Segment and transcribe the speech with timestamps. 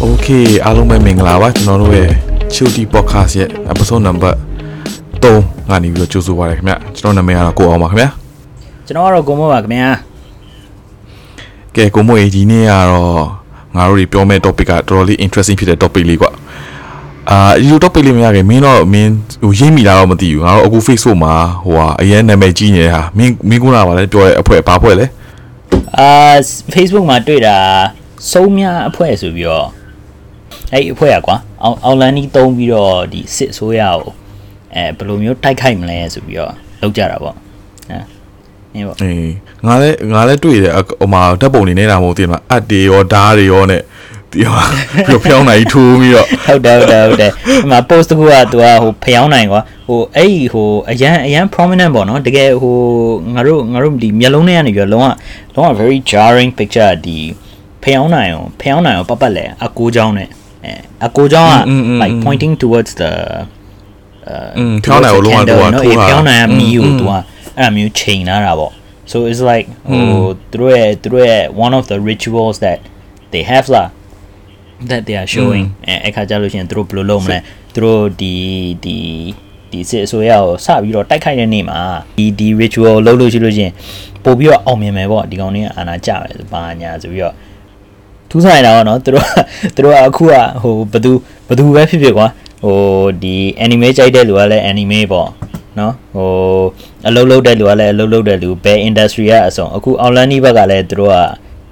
[0.00, 0.28] โอเค
[0.64, 2.10] အားလုံးပဲမင်္ဂလာပါကျွန်တော်တို့ရဲ့
[2.54, 4.32] Chilty Podcast ရဲ့ episode number
[5.22, 8.06] 3ကနေပြီးတော့ကြိုဆိုပါရခင်ဗျကျွန်တော်နာမည်ကတော့ကိုအောင်ပါခင်ဗျ
[8.86, 9.90] ကျွန်တော်ကတော့ကိုမိုးပါခင်ဗျာ
[11.76, 13.24] ကဲကိုမို့ရေးဒီနေ့ကတော့
[13.76, 16.30] ငါတို့တွေပြောမယ့် topic ကတော်တော်လေး interesting ဖြစ်တဲ့ topic လေးကွာ
[17.30, 19.10] အာဒီလို topic လေးမရခင်မင်းတော့မင်း
[19.44, 21.34] ဟိုရေးမိလားတော့မသိဘူးငါတို့အခု Facebook မှာ
[21.64, 25.06] ဟိုဟာအရင်နာမည်ကြီးနေတဲ့ဟာမင်းမင်းကုနာပါလဲပြောရဲအဖွဲဘာဖွဲလဲ
[25.98, 26.10] အာ
[26.74, 27.56] Facebook မှာတွေ့တာ
[28.32, 29.66] စုံးများအဖွဲ့ဆိုပြီးတော့
[30.73, 34.13] အဲ့ဒီအဖွဲ့อ่ะကွာအောင်အောင်လန်နီးသုံးပြီးတော့ဒီစစ်ဆိုးရကို
[34.75, 37.35] အဲဘယ်လိုမျိုးတိုက်ခိုက်မလဲဆိုပြီးတော့လောက်ကြတာပေါ့
[37.91, 37.99] အဲ
[38.73, 39.33] နင်းပေါ့အေး
[39.65, 43.81] ငါလည်းငါလည်းတွေ့တယ်ဟိုမှာတပ်ပုံနေနေတာမဟုတ်သေးလားအတ်တေရောဓာတ်တွေရောနဲ့
[44.31, 44.61] ဒီဟာ
[45.07, 47.31] ပြဖျောင်းနိုင်ထိုးပြီးတော့ဟုတ်တယ်ဟုတ်တယ်ဟုတ်တယ်
[47.65, 52.77] အမ post တစ်ခုကသူကဟိုဖျောင်းနိုင်ကွာဟိုအဲ့ဟိုအရန်အရန် prominent ပေါ့နော်တကယ်ဟို
[53.33, 55.07] ငါတို့ငါတို့ဒီမျက်လုံးထဲကနေပြီးတော့လုံးဝ
[55.55, 57.17] လုံးဝ very jarring picture ဒီ
[57.83, 60.29] ဖျောင်းနိုင်အောင်ဖျောင်းနိုင်အောင်ပတ်ပတ်လဲအကိုးချောင်းနဲ့
[61.05, 61.53] အကိုကြောင့်
[62.01, 63.11] like pointing towards the
[64.57, 67.11] အင်းဖြောင်းနိုင်လို့ကတော့နော်အေးဖြောင်းနိုင်မီးကိုသူက
[67.57, 68.71] အဲ့လိုမျိုးချိန်လာတာပေါ့
[69.11, 70.03] so it's like ဟို
[70.51, 72.79] သူတို့ရဲ့သူတို့ရဲ့ one of the rituals that
[73.33, 73.83] they have la
[74.89, 75.65] that they are showing
[76.05, 77.37] အဲ့ခါကြလို့ရှိရင်သူတို့ဘယ်လိုလုပ်မလဲ
[77.73, 78.33] သူတို့ဒီ
[78.83, 78.97] ဒီ
[79.71, 81.79] ဒီစစ်အစိုးရကိုစပြီးတော့တိုက်ခိုက်တဲ့နေ့မှာ
[82.19, 83.71] ဒီဒီ ritual လုပ်လို့ရှိလို့ချင်း
[84.23, 87.35] ပို့ပြီးတော့အောင်မြင်မယ်ပေါ့ဒီကောင်တွေကအာဏာကျတယ်ဘာညာဆိုပြီးတော့
[88.29, 89.25] ထူးဆန်းနေတာပေါ့နော်သူတို့
[89.75, 91.11] သူတို့ကအခုကဟိုဘသူ
[91.47, 92.27] ဘသူပဲဖြစ်ဖြစ်ကွာ
[92.63, 92.77] ဟို
[93.23, 95.29] ဒီ anime ကြိုက်တဲ့လူကလည်း anime ပေါ့
[95.79, 96.29] နော်ဟို
[97.07, 101.15] အလုပ်လုပ်တဲ့လူကလည်းအလုပ်လုပ်တဲ့လူဘယ် industry ကအစုံအခု online ဘက်ကလည်းသူတို့က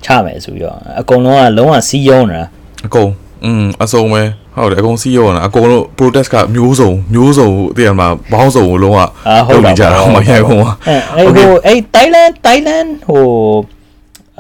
[0.06, 2.46] ချမယ်ဆိုပြီးတော့အကုန်လုံးကလုံးဝစီးရုံးနေတာ
[2.86, 3.10] အကုန်
[3.46, 4.22] อืมအစုံပဲ
[4.58, 13.26] ဟုတ်တယ်အကုန်စီးရောတာအကုန်လုံး protest ကမျိုးစုံမျိုးစုံတည်ရမှာဘောင်းစုံကိုလုံးဝအာဟုတ်တာကြတာဟိုမှာရိုက်ကုန်ပါအဲအဲ့ဟိုအဲ့ Thailand Thailand ဟို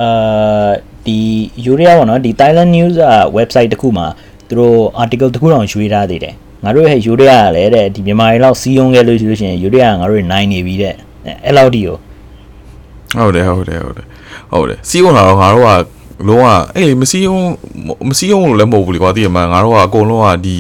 [0.01, 0.69] အာ
[1.07, 1.17] ဒီ
[1.65, 4.07] ယူရီးယားပေါ့နော်ဒီ Thailand News อ่ะ website တခုမှာ
[4.47, 10.93] သူတို့ article တခုတောင်ရွေးထားသေးတယ်ငါတို့ရဲ့ယူရီးယားကလည်းတဲ့ဒီမြန်မာတွေလောက်စီးယုံခဲ့လို့ရှိလို့ရှိရင်ယူရီးယားကငါတို့နိုင်နေပြီတဲ့
[11.45, 11.97] အဲ့လောက်ဒီကို
[13.19, 14.05] ဟုတ်တယ်ဟုတ်တယ်ဟုတ်တယ်
[14.51, 15.69] ဟုတ်တယ်စီးဝင်လာတော့ငါတို့က
[16.27, 16.45] လုံးဝ
[16.75, 17.37] အေးမစီးုံ
[18.09, 20.55] မစီးုံလို့လည်းမဟုတ်ဘူးလေကွာတည်ရမှာငါတို့ကအကုန်လုံးကဒီ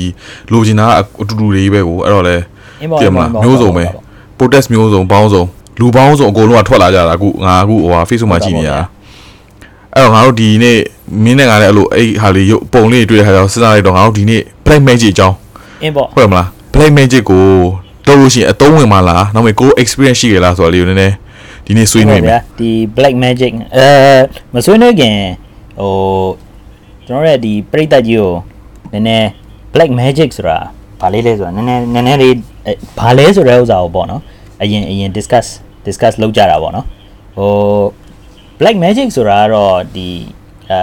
[0.51, 0.85] လိုချင်တာ
[1.21, 2.35] အတူတူတွေပဲကိုအဲ့တော့လေ
[2.81, 3.85] အင်းပေါ့တည်ရမှာမျိုးစုံပဲ
[4.37, 5.43] protest မျိုးစုံပေါင်းစုံ
[5.79, 8.81] လူပေါင်းစုံအကုန်လုံးကထွက်လာကြတာအခုငါအခုဟိုဟာ Facebook မှာကြည့်နေရတာ
[9.97, 10.79] အဲ့တော့ငါတို့ဒီနေ့
[11.23, 15.35] မင်းနဲ့ငါလည်းအဲ့လိုအဲ့ဟာလေးရုပ်ပုံလေးတွေ့တဲ့ခါကျတော့စဉ်းစားလိုက်တော့ငါတို့ဒီနေ့ black magic အကြောင်း
[15.83, 17.43] အင်းပေါ့ဟုတ်တယ်မလား black magic ကို
[18.07, 21.15] တော့လို့ရှိရင်အသုံးဝင်မလားနောက်မှကို experience ရှိရလားဆိုတာလေးကိုနည်းနည်း
[21.65, 23.87] ဒီနေ့ဆွေးနွေးမယ်ဒီ black magic အဲ
[24.53, 25.15] မဆွေးနွေးခင်
[25.79, 25.93] ဟို
[27.05, 28.31] ကျွန်တော်ရဲ့ဒီပြိတ္တကြီးကို
[28.91, 29.27] နည်းနည်း
[29.73, 30.57] black magic ဆိုတာ
[31.01, 32.33] ဘာလေးလဲဆိုတာနည်းနည်းနည်းနည်းလေး
[32.65, 34.21] အဲဘာလဲဆိုတဲ့ဥစ္စာကိုပေါ့နော်
[34.61, 35.47] အရင်အရင် discuss
[35.87, 36.85] discuss လုပ်ကြတာပေါ့နော်
[37.37, 37.51] ဟို
[38.59, 40.09] black magic ဆိုတာကတော့ဒီ
[40.71, 40.81] အာ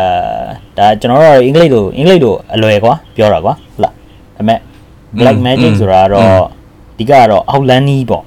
[0.79, 3.99] ဒါကျွန်တော်တို့အင်္ဂလိပ်လိုအင်္ဂလိပ်လိုအလွယ်ကွာပြောတာကွာဟုတ်လားဒါ
[4.37, 4.59] ပေမဲ့
[5.21, 6.25] black magic ဆိုတာကတော့
[6.95, 8.25] အဓိကကတော့အောက်လန်းနီးပေါ့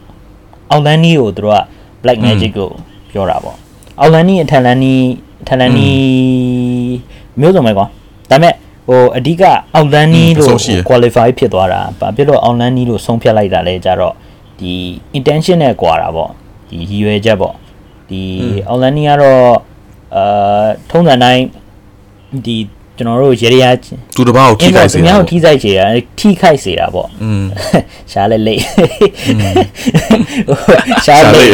[0.72, 1.60] အောက်လန်းနီးကိုသူတို့က
[2.04, 2.70] black magic ကို
[3.12, 3.58] ပြောတာပေါ့
[4.00, 5.04] အောက်လန်းနီးအထက်လန်းနီး
[5.42, 5.98] အထက်လန်းနီး
[7.40, 7.86] မျိုးစုံပဲကွာ
[8.32, 8.54] ဒါပေမဲ့
[8.88, 9.44] ဟိုအဓိက
[9.76, 10.58] အောက်လန်းနီးလို့
[10.90, 14.14] qualify ဖြစ်သွားတာဘာဖြစ်လို့အောက်လန်းနီးလို့ဆုံးဖြတ်လိုက်တာလဲကြတော့
[14.60, 14.74] ဒီ
[15.18, 16.32] intention နဲ့ကွာတာပေါ့
[16.70, 17.54] ဒီရည်ရွယ်ချက်ပေါ့
[18.10, 18.24] ဒီ
[18.68, 19.44] အောက်လန်းနီးကတော့
[20.16, 21.44] အာထုံးစံတိုင်း
[22.46, 22.58] ဒီ
[22.98, 23.66] ကျွန်တော်တို့ရေရရ
[24.16, 25.86] သူတစ်ပါးကိုထိခိုက်စေအင်းတာပေါ့သူများကိုထိခိုက်စေတာ
[26.20, 27.44] ထိခိုက်စေတာပေါ့อืม
[28.12, 28.62] ရှားလဲလိတ်
[31.06, 31.52] ရှားလိတ်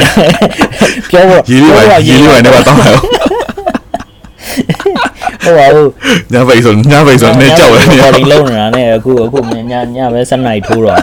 [1.09, 5.89] ပြောဖို့ရေးလေးပါရေးလေးပါနဲ့ပါတောင်းလိုက်ဟုတ်ပါဘူး
[6.33, 9.53] ညဘိတ်ဆိုညဘိတ်ဆိုနေကြောက်ရနေပေါ်ရင်လုံးနေတာနဲ့အခုအခုည
[9.95, 10.95] ညပဲ7နိုင်ထိုးတော့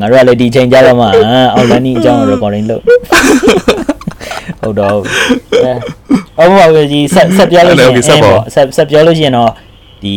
[0.00, 2.82] ငါတို့ကလည်းဒီချိန်ကြတော့မှအောက်လန်နီအကြောင်း recording လုပ်
[4.60, 4.96] ဟုတ်တော့
[6.38, 8.22] အဲဟုတ်ပါဘူးကြီးဆက်ဆက်ပြောလို့ရှိရင်
[8.54, 9.52] ဆက်ဆက်ပြောလို့ရှိရင်တော့
[10.02, 10.14] ဒီ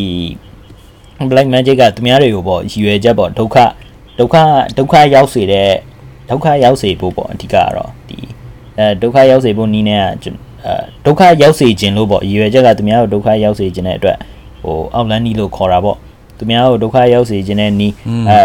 [1.32, 3.58] black magic ကသူများတွေကိုပေါ့ရည်ရွယ်ချက်ပေါ့ဒုက္ခ
[4.20, 4.36] ဒုက္ခ
[4.78, 5.70] ဒုက္ခရောက်စေတဲ့
[6.30, 8.18] ဒုက္ခရောက်စေဖို့ပေါ့အဓိကကတော့ဒီ
[8.78, 10.74] အဲဒုက္ခရောက်စေဖို့နီးနေကအဲ
[11.06, 14.18] ဒုက္ခရောက်စေခြင်းလို့ပေါ့ရည်ရွယ်ချက်ကသူများကိုဒုက္ခရောက်စေခြင်းတဲ့အတွက်
[14.64, 15.98] ဟိုအောက်လန်းနီလို့ခေါ်တာပေါ့
[16.38, 17.94] သူများကိုဒုက္ခရောက်စေခြင်းတဲ့နီး
[18.30, 18.42] အဲ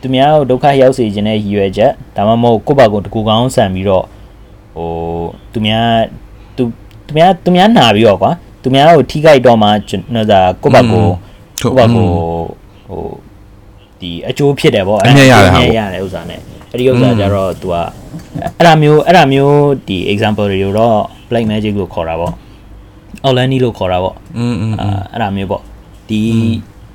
[0.00, 4.04] သူများကိုဒုက္ခရောက်စေခြင်းတဲ့ရည်ရွယ်ချက်ဒါမှမဟုတ်ကိုယ့်ဘာကိုယ်တကူကောင်းဆန်ပြီးတော့
[4.75, 4.89] ဟို
[5.53, 5.87] သူများ
[6.57, 6.63] သူ
[7.07, 8.31] သူများသူများနာပြီးတော့ကွာ
[8.63, 11.15] သူများကိုထိခိုက်တော့မှကျွန်တော်ကကိုယ့်ဘာကိုယ် ဟုတ်
[11.61, 12.07] ဟိုဘာကို
[12.87, 13.03] ဟို
[13.99, 16.39] ဒီအကျိုးဖြစ်တယ်ပေါ့ အမြတ်ရတယ်ဟာ အမြတ်ရတယ်ဥစ္စာနဲ့
[16.71, 17.75] အဲ့ဒီဥစ္စာကြတော့ तू က
[18.57, 20.99] အဲ့ဒါမျိုးအဲ့ဒါမျိုးဒီ example တွေကိုတော့
[21.29, 22.33] black magic လို့ခေါ်တာပေါ့
[23.25, 25.63] outline လို့ခေါ်တာပေါ့ อืมอืม အာအဲ့ဒါမျိုးပေါ့
[26.09, 26.21] ဒီ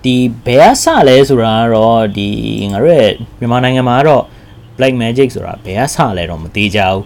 [0.05, 0.17] ဒီ
[0.47, 2.29] ဘယ်ကစလဲဆိုတာကတော့ဒီ
[2.73, 4.23] ငါတို့ရဲ့မြန်မာနိုင်ငံမှာကတော့
[4.79, 7.03] black magic ဆိုတာဘယ်ကစလဲတော့မသေးကြဘူး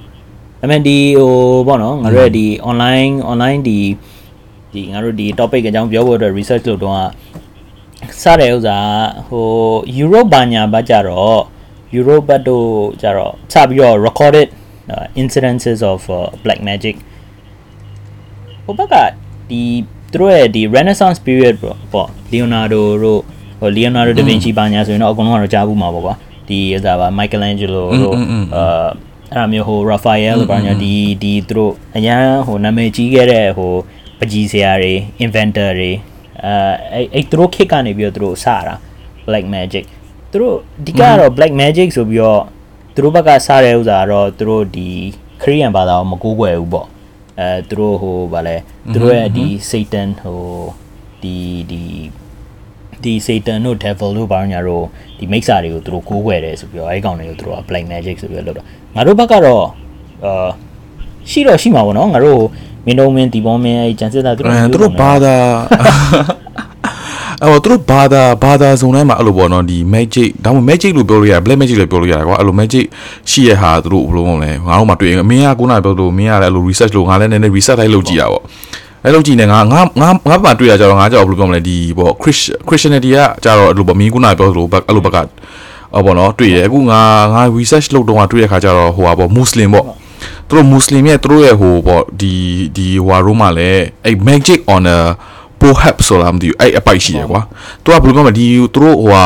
[0.59, 1.33] ဒါပေမဲ့ဒီဟို
[1.67, 3.79] ပေါ့နော်ငါတို့ရဲ့ဒီ online online ဒီ
[4.73, 6.95] ဒီငါတို့ဒီ topic အကြောင်းပြောဖို့အတွက် research လုပ်တော့
[8.11, 8.77] ကစတဲ့ဥစ္စာ
[9.27, 9.47] ဟို
[10.01, 11.41] Europe ဘာညာဘာကြတော့
[11.97, 12.67] Europe ဘက်တို့
[13.01, 14.47] ကြတော့စပြီးတော့ recorded
[14.94, 16.95] uh, incidences of uh, black magic
[18.65, 18.95] ဟိုဘက်က
[19.50, 19.61] ဒီ
[20.11, 23.21] သူတို့ရဲ့ဒီ Renaissance period ပေါ့ပေါ့ Leonardo တို့
[23.59, 26.15] ဟို Leonardo da Vinci ဘာညာဆိုရင်တော့အကုန်လုံးကတော့ကြားဘူးမှာပေါ့ကွာ
[26.50, 28.15] ဒီဥစ္စာပါ Michelangelo တို့
[28.56, 28.88] အာ
[29.31, 30.93] အဲ့ဒါမျိုးဟို Raphael လို့ဘာညာဒီ
[31.23, 33.73] ဒီသူတို့အရန်ဟိုနာမည်ကြီးခဲ့တဲ့ဟို
[34.19, 34.93] ပကြီးဆရာတွေ
[35.23, 35.91] inventor တွေ
[36.43, 36.53] အဲ
[36.93, 38.75] အဲ့အဲ့သူတို့ခေတ်ကနေပြီးတော့သူတို့စတာ
[39.27, 39.85] black magic
[40.31, 42.43] သူတို့အဓိကကတော့ black magic ဆိုပြီးတော့
[42.93, 44.89] သူတို့ဘက်ကစတဲ့ဥစ္စာကတော့သူတို့ဒီ
[45.41, 46.87] Korean ဘာသာကိုမကိုးကွယ်ဘူးပေါ့
[47.39, 48.57] အဲသူတို့ဟိုဗာလဲ
[48.93, 50.39] သူတို့ရဲ့ဒီ Satan ဟို
[51.21, 51.35] ဒီ
[51.71, 51.81] ဒီ
[53.03, 54.83] ဒီ Satan တို့ Devil တို့ဘာညာတို့
[55.19, 58.63] ဒီမိစ္ဆာတွေကိုသူတို့ကိုးကွယ်တယ်ဆိုပြီးတော့အဲဒီကောင်တွေကိုသူတို့က black magic ဆိုပြီးတော့လုပ်တာ
[58.95, 59.63] ငါတို့ဘက်ကတော့
[60.25, 60.49] အာ
[61.31, 62.41] ရှိတော့ရှိမှာပေါ့နော်ငါတို့
[62.85, 65.35] မင်းတို့မင်းဒီပေါ်မင်းအဲဂျန်စစ်တာသူတို့အဲသူတို့ဘာသာ
[67.43, 72.85] အဲ့တော့သူတို့ဘာသာဘာသာစုံတိုင်းမှာအဲ့လိုပေါ့နော်ဒီ magic ဒါမှမဟုတ် magic လို့ပြောလို့ရတယ် black magic လို့ပြောလို့ရတယ်ကွာအဲ့လို magic
[73.31, 78.43] ရှိရဟာသူတို့ဘယ်လိုမလဲငါတို့မှတွေ့ရင်မင်းကခုနကပြောလို့မင်းကလည်းအဲ့လို research လို့ငါလည်းနည်းနည်း research လိုက်လုပ်ကြည့်တာပေါ့
[79.05, 82.13] အဲ့လိုကြည့်နေငါငါငါငါဘာတွေ့ရကြတော့ငါကြောက်ဘယ်လိုပြောမလဲဒီပေါ့
[82.67, 85.17] Christianity ကကြတော့အဲ့လိုပေါ့မင်းခုနကပြောလို့အဲ့လိုဘက်က
[85.93, 87.01] အော်ပေါ့နော်တွေ့ရအခုငါ
[87.33, 89.85] ငါ research လုပ်တော့တွေ့ရခါကြတော့ဟိုပါပေါ့ Muslim ပေါ့
[90.47, 92.33] သူတို့ Muslim ရဲ့သူတို့ရဲ့ဟိုပေါ့ဒီ
[92.75, 94.97] ဒီဟိုဟာရိုးမှာလည်းအဲ့ magic on a
[95.61, 97.41] perhaps ဆိုတာမသိဘူးအဲ့အပိုက်ရှိတယ်ကွာ
[97.83, 99.23] သူကဘယ်လိုပြောမလဲဒီသူတို့ဟိုဟာ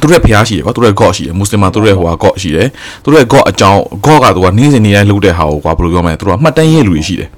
[0.00, 2.68] သူတို့ရဲ့ဖျားရှိတယ်ကွာသူတို့ရဲ့ god ရှိတယ်မွတ်စလင်မှာသူတို့ရဲ့ဟိုဟာ god ရှိတယ်
[3.02, 7.30] သူတို့ရဲ့ god အကြောင်း god ကသူကနေ့စဉ်နေ့တိုင်းလုပ်တဲ့ဟာကိုကွာဘယ်လိုပြောမလဲသူတို့ကမှတ်တမ်းရေးလူတွေရှိတယ်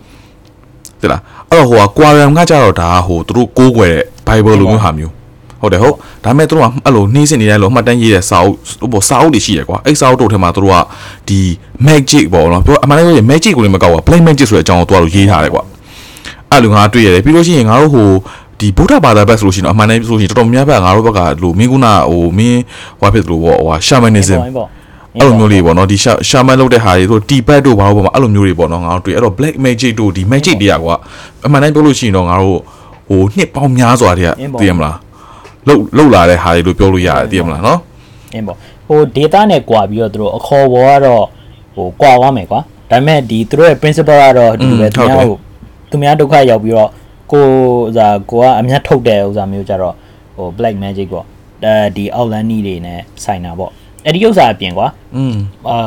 [1.05, 5.13] သိလားအဲ့တော့ဟိုဟာ quorum ကကြတော့ဒါဟိုသူတို့ကိုးကွယ်တဲ့ bible လိုမျိုးဟာမျိုး
[5.61, 8.57] ဟုတ်တယ်ဟုတ်ဒါပေမဲ့သူတို့ကအဲ့လိုနေ့စဉ်နေ့တိုင်းလို့မှတ်တမ်းရေးတဲ့စာအုပ်
[8.93, 10.77] ဟိုစာအုပ်တွေရှိတယ်ကွာအဲ့စာအုပ်တို့ထဲမှာသူတို့က
[11.29, 11.41] ဒီ
[11.87, 15.63] magic ပေါ့နော်ပြောအမှန်တကယ် magic ကိုလည်းမကောက်ဘူး plain magic ဆိုတဲ့အကြောင်းကိုသူကရေးထားတယ်ကွာ
[16.51, 18.09] အဲ့လိုငါတွေ့ရတယ်ပြီးလို့ရှိရင်ငါတို့ဟို
[18.61, 22.61] ဒီဗုဒ္ဓဘာသာဘက်ဆိုလို့ရှိရင်အမှန်တည်းဆိုလို့ရှိရင်တော်တော်များများဘက်ငါတို့ဘက်ကလို့မင်းကုနာဟိုမင်း
[23.01, 24.41] ဟိုဖြစ်သလိုပေါ့ဟို shamanism
[25.21, 25.97] အဲ့လိုမျိုးလေးပေါ့နော်ဒီ
[26.29, 30.97] shaman လုပ်တဲ့ဟာတွေဆိုတီဘတ်တို့ဘာလို့ပေါ့အဲ့လိုမျိုးတွေပေါ့နော်ငါတို့တွေ့အဲ့တော့ black magic တို့ဒီ magic တွေကကွာ
[31.47, 32.61] အမှန်တည်းပြောလို့ရှိရင်တော့ငါတို့
[33.09, 34.97] ဟိုနှစ်ပေါင်းများစွာတည်းသိရမလား
[35.67, 37.81] လှုပ်လှုပ်လာတဲ့ဟာတွေလို့ပြောလို့ရတယ်သိရမလားနော်
[38.35, 38.57] အင်းပေါ့
[38.89, 41.25] ဟို data နဲ့ကွာပြီးတော့သူတို့အခေါ်ပေါ်ကတော့
[41.75, 45.37] ဟိုကွာသွားမယ်ကွာဒါပေမဲ့ဒီသူတို့ရဲ့ principle ကတော့ဒီလိုပဲသူများဟို
[45.91, 46.91] သူများဒုက္ခရောက်ပြီးတော့
[47.33, 47.47] ကို
[47.89, 49.95] ဥစားကိုကအမြတ်ထုတ်တဲ့ဥစားမျိုးကြတော့
[50.37, 51.27] ဟို black magic ပေါ့
[51.65, 53.73] အဲဒီ outland တွေနဲ့ဆိုင်တာပေါ့
[54.05, 55.37] အဲ့ဒီဥစ္စာအပြင်ကွာอืม
[55.69, 55.79] အာ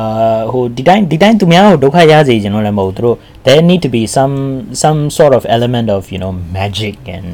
[0.52, 3.16] ဟိုဒီတိုင်းဒီတိုင်းသူများကိုဒုက္ခရစေချင်တော့လည်းမဟုတ်သူတို့
[3.46, 4.34] there need to be some
[4.82, 7.28] some sort of element of you know magic and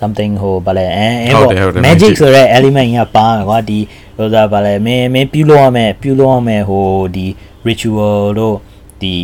[0.00, 3.78] something ဟိုဗာလဲအဲအဲပေါ့ magic ဆိုတဲ့ element ကပါမယ်ကွာဒီ
[4.16, 6.86] ဟိုစားဗာလဲမင်းမင်းပြုလုပ်ရမယ်ပြုလုပ်ရမယ်ဟို
[7.16, 7.26] ဒီ
[7.66, 8.56] ritual တို့
[9.02, 9.14] ဒီ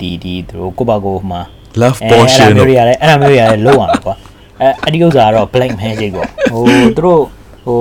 [0.00, 1.42] ဒီဒီသူတို့ကိုပါကိုမှာ
[1.80, 4.14] love portion တို့အဲ့ဒါမျိုးရတယ်အဲ့ဒါမျိုးရတယ်လောက်အောင်ကွာ
[4.60, 6.62] အဲအဲ့ဒီဥစ္စာကတော့ black magic ပေါ့ဟို
[6.96, 7.22] သူတို့
[7.64, 7.80] ဟို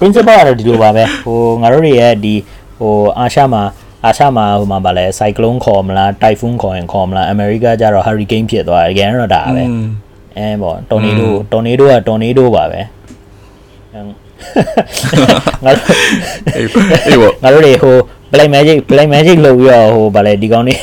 [0.00, 2.34] principle ကတော့ဒီလိုပါပဲဟိုငါတို့တွေရဲ့ဒီ
[2.78, 3.62] ဟိုအာရှမှာ
[4.04, 9.64] အာရှမှာဟိုမှာဗာလဲ cyclone ခေါ်မလား typhoon ခေါ်ရင်ခေါ်မလား America ကျတော့ hurricane ဖြစ်သွားတယ်အရင်တော့ဒါပဲ
[10.36, 12.80] အဲပေါ့ tornado tornado က tornado ပါပဲ
[15.64, 15.72] ငါ
[16.56, 16.68] အေး
[17.08, 17.96] အေးပေါ့ငါတို့တွေဟို
[18.32, 20.76] black magic black magic လုပ်ပြီးတော့ဟိုဗာလဲဒီကောင်တွေ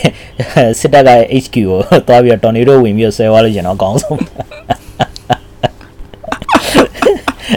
[0.79, 1.09] စစ်တပ်က
[1.43, 4.19] HQ ကိုသွားပြီးတော့ tornado ဝင်ပြီးတော့ဆဲသွားလို့ကျွန်တော်အကောင်းဆုံး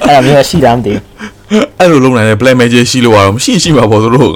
[0.04, 1.02] အဲ့ဒါမျိုးရှိတာမသိဘူး
[1.78, 4.30] အဲ့လိုလုံးနိုင်တဲ့ black magic ရှိလို့ရတော့မရှိရှိမှာပေါ့သူတို့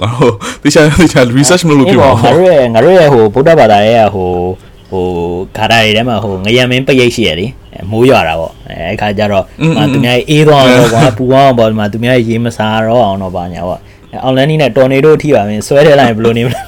[0.63, 4.31] ဟိုတခြားတခြား research မလုပ်လို့ပြပါငါဘူးတို့ရဲ့ငါတို့ရဲ့ဟိုဗုဒ္ဓဘာသာရဲ့ဟို
[4.91, 5.05] ဟို
[5.57, 7.47] ဂါထာတွေထဲမှာဟိုငရံမင်းပရိတ်ရှိရလေ
[7.91, 9.45] မိုးရွာတာပေါ့အဲအဲ့ခါကျတော့
[9.77, 13.81] မသူများအေးသွားအောင်တော့ကွာပူအောင်ပေါ့ဒီမှာသူများရေမစားတော့အောင်တော့ပါညာပေါ့
[14.25, 16.61] အောင်လန်းနီးနဲ့တော်နေတို့ထိပါမင်းဆွဲထဲလိုက်ဘယ်လိုနေမလဲ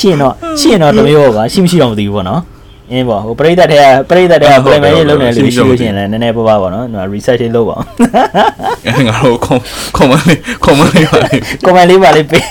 [0.00, 2.40] ရှင်းတော့ရှင်းတော့တမျိုးပါရှိမရှိတော့မသိဘူးပေါ့နော်
[2.92, 7.88] အင်းပေါ့ဟိုပရိသတ်တွေကပရိသတ်တွေက plan ရေးလုပ်နေလို့ရှိလို့ရှိရင်လည်းနည်းနည်းပါးပါပေါ့နော် research လေးလုပ်ပါအောင်
[8.86, 9.64] အဲ့ငါတို့ comment
[9.96, 12.44] comment လေး comment လေးပါလေ comment လေးပါလေးပေး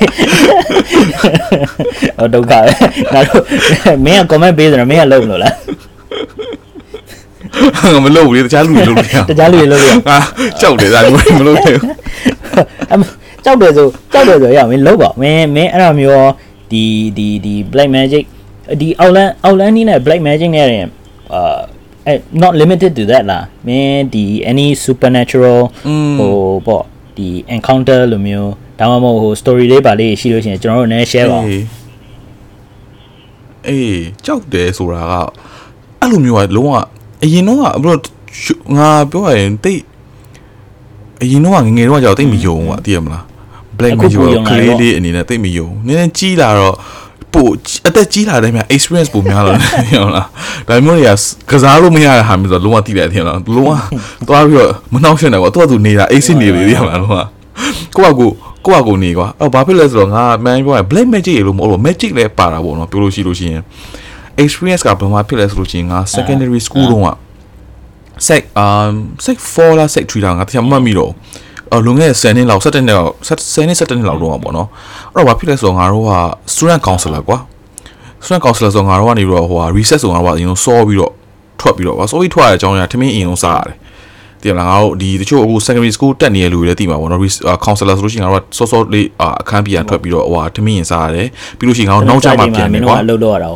[2.18, 2.72] ဟောဒုက္ခပဲ
[3.14, 3.42] ငါတို့
[4.06, 5.56] မင်းက comment ပေးတယ်မင်းကလုပ်မလို့လား
[7.94, 10.18] ငါမလုပ်ဘူးလေတခြားလူတွေလုပ်လို့ရတခြားလူတွေလုပ်လို့ရငါ
[10.60, 11.94] ကြောက်တယ်ဒါလူတွေမလုပ်သေးဘူး
[12.92, 13.02] အမ
[13.44, 16.30] ကြောက်တယ်ဆိုကြောက်တယ်ဆိုရမင်းလုပ်ပါမင်းမင်းအဲ့လိုမျိုး
[16.72, 16.84] ဒီ
[17.18, 18.26] ဒီဒီ black magic
[18.82, 20.68] ဒီ outland outland နီးနဲ့ black magic နဲ့
[21.34, 21.60] အာ
[22.06, 25.60] အဲ not limited to that လားမင်းဒီ any supernatural
[26.20, 26.36] ဟို
[26.68, 26.84] ပေါ့
[27.18, 31.64] ဒီ encounter လိုမျိုးဒါမှမဟုတ်ဟို story လေးပါလေးရှိလို့ရှိရင်ကျွန်တော်တို့နည်း share ပါဦးအေး
[33.68, 35.14] အေးကြောက်တယ်ဆိုတာက
[36.00, 36.74] အဲ့လိုမျိုးကလုံးဝ
[37.24, 38.00] အရင်တော့ကဘလို့
[38.78, 39.82] ငါပြောရရင်တိတ်
[41.22, 43.24] အရင်တော့ကငငယ်တော့ကြောက်တိတ်မယုံဘူးอ่ะသိရမလား
[43.78, 46.76] black အခု magic ပိုယုံကလာကတယ်လေးပေါ့လေးအနေနဲ့တိတ်မယုံနည်းနည်းကြီးလာတော့
[47.38, 47.50] ပပို
[47.88, 50.28] အသက်ကြီးလာတဲ့မြန် experience ပိုများလို့ဟုတ်လား
[50.68, 51.12] ဒါမျိုးတွေက
[51.52, 53.72] ကစားလို့မရတဲ့ဟာမျိုးဆိုလုံးဝတိတယ်ထင်လားလုံးဝ
[54.28, 57.18] သွားပြီးတော့မနှောက်ရှက်နေကွာသူကသူနေတာအိတ်စစ်နေပြီသိရမလားလုံးဝ
[57.98, 58.30] ကိုကကို
[58.66, 63.64] ကိုကကိုနေကွာအော်ဘာဖြစ်လဲဆိုတော့ငါမန်ပြောရင် black magic ရေလို့မဟုတ်လို့ magic လည်းပါတာပေါ့နော်ပြောလို့ရှိလို့ရှိရင်
[64.44, 67.10] experience ကဘယ်မှာဖြစ်လဲဆိုလို့ရှိရင်ငါ secondary school တုန်းက
[68.28, 68.94] sec um
[69.26, 71.12] sec 4လား sec 3လားငါတရားမမှတ်မိတော့
[71.72, 73.14] အော်လွန်ခဲ့တဲ့10နှစ်လောက်17နှစ်လောက်
[73.56, 74.68] 10နှစ်17နှစ်လောက်တော့ပါပေါ့နော်
[75.14, 76.14] အဲ့တော့ဘာဖြစ်လဲဆိုတော့ငါတို့က
[76.54, 77.38] student counselor ကွာ
[78.24, 81.14] student counselor ဆိုငါတို့ကနေပြီးတော့ဟိုဟာ reset ဆိုငါတို့ကအရင်ဆုံးစောပြီးတော့
[81.60, 83.78] ထွက်ပြီးတော့ဗာစောပြီးထွက်ရတဲ့အကြောင်းအရာထမင်းအရင်ဆုံးစားရတယ်
[84.42, 87.22] တည်မလားငါတို့ဒီတချို့အခု secondary school တက်နေတဲ့လူတွေလည်းသိမှာပေါ့နော်
[87.66, 93.50] counselor ဆိုလို့ရှိရင်ငါတို့ကစောစောလေးအခန်းပြန်ထွက်ပြီးတော့ဟိုဟာထမင်းရင်စားရတယ်ပြီးလို့ရှိရင်ငါတို့နောက်ကျမှပြန်နေကွာအလုပ်လုပ်ရတာ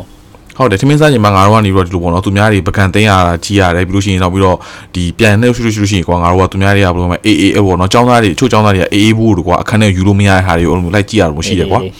[0.58, 4.56] ဟုတ်ဟုတ်တယ်ထမင်းစားချိန်မှာငါတို့ကနေပြီးတော့ဒီလိုပေါ့နော်သူများတွေပကံသိမ်းရတာကြီးရတယ်ပြီးလို့ရှိရင်နောက်ပြီးတော့
[4.94, 11.90] ဒီပြန်နေရှိလို့ရှိလို့ရှိရင်ကွာငါတို့ကသူများတွေကဘယ်လိုမှအေးအေးပေါ့နော်ចောင်းသားတွေအချို့ចောင်းသားတွေကအေးအေးဘူးတို့ကွာအခန်းထဲယူလို့မရတဲ့ဟာတွေကိုအဲ့လိုလိုက်ကြည့်ရလို့ရှိတယ်ကွာအဲ့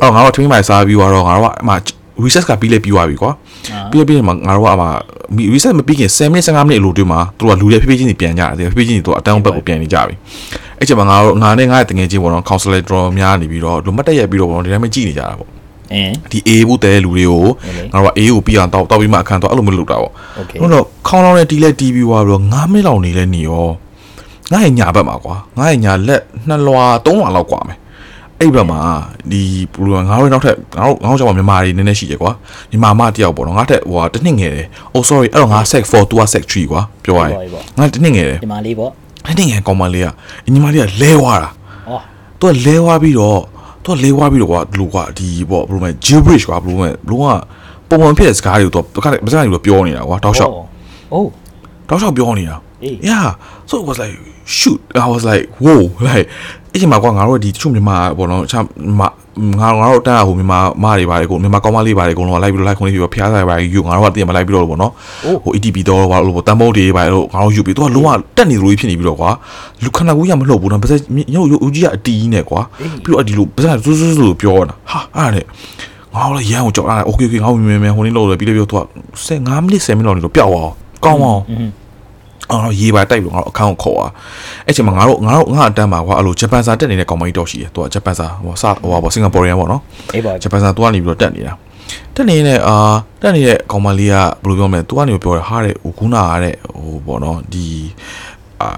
[0.00, 1.74] တော့ငါတို့ထမင်းမိုင်စားပြီးတော့ငါတို့ကအမှ
[2.24, 3.30] reset ကပြီးလဲပြီးသွားပြီကွာ
[3.90, 4.86] ပြီးပြီးမှငါတို့ကအမှ
[5.54, 10.14] reset မပြီးခင်10မိနစ်15မိနစ်အလိုတွင်းမှာသူတို့ကလူတွေဖြည်းဖြည်းချင်းပြန်ကြတယ်ဖြည်းဖြည်းချင်းသူကအတန်းဘက်ကိုပြန်နေကြပြီ
[10.78, 15.57] အဲ့ချိန်မှာငါတို့ငါနဲ့ငါရဲ့တငယ်ချင်းပေါ့နော် counselor တော်များနေပြီးတော့လူမတ်တက်ရက်ပြီးတော့ပေါ့နော်ဒီတိုင်းမကြည့်နေကြတာပေါ့အင်း
[16.30, 17.44] ဒီအေးဘူးတဲလူတွေကို
[17.92, 20.12] ငါတို့ကအေးကိုပြီးအောင်တောက်တောက်ပြီးမှအခန်းတော့အဲ့လိုမျိုးလုပ်တာပေါ့
[20.60, 23.66] ဟုတ်တော့ခေါင်းလောင်းနဲ့တီးလဲတီးပြီးွားပြီးတော့9မိနစ်လောက်နေလဲနေရော
[24.52, 27.78] ငါ့ရဲ့ညာဘက်မှာကွာငါ့ရဲ့ညာလက်နှစ်လွာသုံးလွာလောက်ကွာမယ်
[28.40, 28.80] အဲ့ဘက်မှာ
[29.30, 29.42] ဒီ
[29.72, 32.32] ဘလူကငါတို့နောက်ထပ်ငါတို့ငါတို့ကြောင့်မြန်မာတွေနည်းနည်းရှိတယ်ကွာ
[32.70, 37.32] ညီမမတယောက်ပေါ့နော်ငါထက်ဟိုတနှစ်ငယ်တယ်။ Oh sorry အဲ့တော့ငါ sec 4 2 sec 3ကွာပြောရရင်
[37.78, 38.90] ငါတနှစ်ငယ်တယ်ညီမလေးပေါ့
[39.26, 40.14] တနှစ်ငယ်ကောင်မလေးอ่ะ
[40.54, 41.50] ညီမလေးကလဲွားတာ။
[41.88, 42.02] အော်
[42.40, 43.40] သူကလဲွားပြီးတော့
[43.84, 47.26] သူကလဲဝါပြီးတော့ကွာဒီလိုကွာဒီပေါ့ဘယ်လိုလဲ gibberish ကွာဘယ်လိုလဲဘယ်လိုက
[47.88, 50.52] ပုံမှန်ဖြစ်တဲ့စကားတွေကိုသူကဘာစကားတွေပြောနေတာကွာတောက်လျှောက်
[51.12, 51.30] အိုး
[51.88, 52.67] တောက်လျှောက်ပြောနေတာအေး
[53.09, 53.27] yeah
[53.69, 54.17] so it was like
[54.57, 56.27] shoot i was like whoa like
[56.73, 58.59] အဲ့ဒီမှာကွာငါတို့ဒီတချို့မြန်မာပေါ့နော်ချာ
[58.99, 59.01] မ
[59.59, 64.91] ငါငါတို့တန်းဟိုမြန်မာမတွေပါတယ်ကိုမြန်မာကောင်းမလေးပါတယ်ကိုတော့လိုက်ပြီးတော့လိုက်ခွင့်လေးပြီးတော့ဖျားဆိုင်ပါတယ်ယူငါတို့ကတည်းကမလိုက်ပြီးတော့ပေါ့နော်
[65.43, 69.29] ဟို ETP တော့ဘာလို့ပေါ့တန်မိုးတွေပါတယ်လို့ငါတို့ယူပြီးတော့လုံးဝတက်နေသလိုဖြစ်နေပြီးတော့ကွာ
[69.83, 70.99] လူခဏကူးရမလှုပ်ဘူးနော်ပါစက်
[71.35, 72.61] ရုပ်ရုပ်ဦးကြီးကအတီးကြီးနဲ့ကွာ
[73.03, 75.45] ပြီးတော့ဒီလိုပါစက်ဆူဆူဆူပြောတာဟာအဲ့ဒါနဲ့
[76.13, 78.81] ငါတို့လည်းရန်ကိုကြောက်တာโอเคโอเคငါတို့မြင်မြင်ဟိုနေ့လို့ပြီးလည်းပြီးတော့သူက
[79.27, 80.71] 15မိနစ်10မိနစ်လောက်နေတော့ပျောက်သွား
[81.05, 81.41] ကောင်းအောင်
[82.50, 84.12] အော်ရေးပါတိုက်လို့ငါတို့အခန်းကိုခေါ်သွား
[84.66, 89.82] အဲ့ချိန်မှာငါတို့ငါတို့ငါအတန်းမှာကွာအဲ့လိုဂျပန်စာတက်နေတဲ့ကောင်မကြီးတော့ရှိတယ်သူကဂျပန်စာဟိုစဟိုပါစင်ကာပူရီယန်ပေါ့နော်
[90.14, 91.52] အေးပါဂျပန်စာသူကနေပြီးတော့တက်နေတာ
[92.14, 92.76] တက်နေနေအာ
[93.22, 97.66] တက်နေတဲ့ကောင်မလေးကဘယ်လိုပြောမလဲသူကနေပြောတယ်ဟာတဲ့ဟိုခုနကတဲ့ဟိုပေါ့နော်ဒီ
[98.62, 98.70] အာ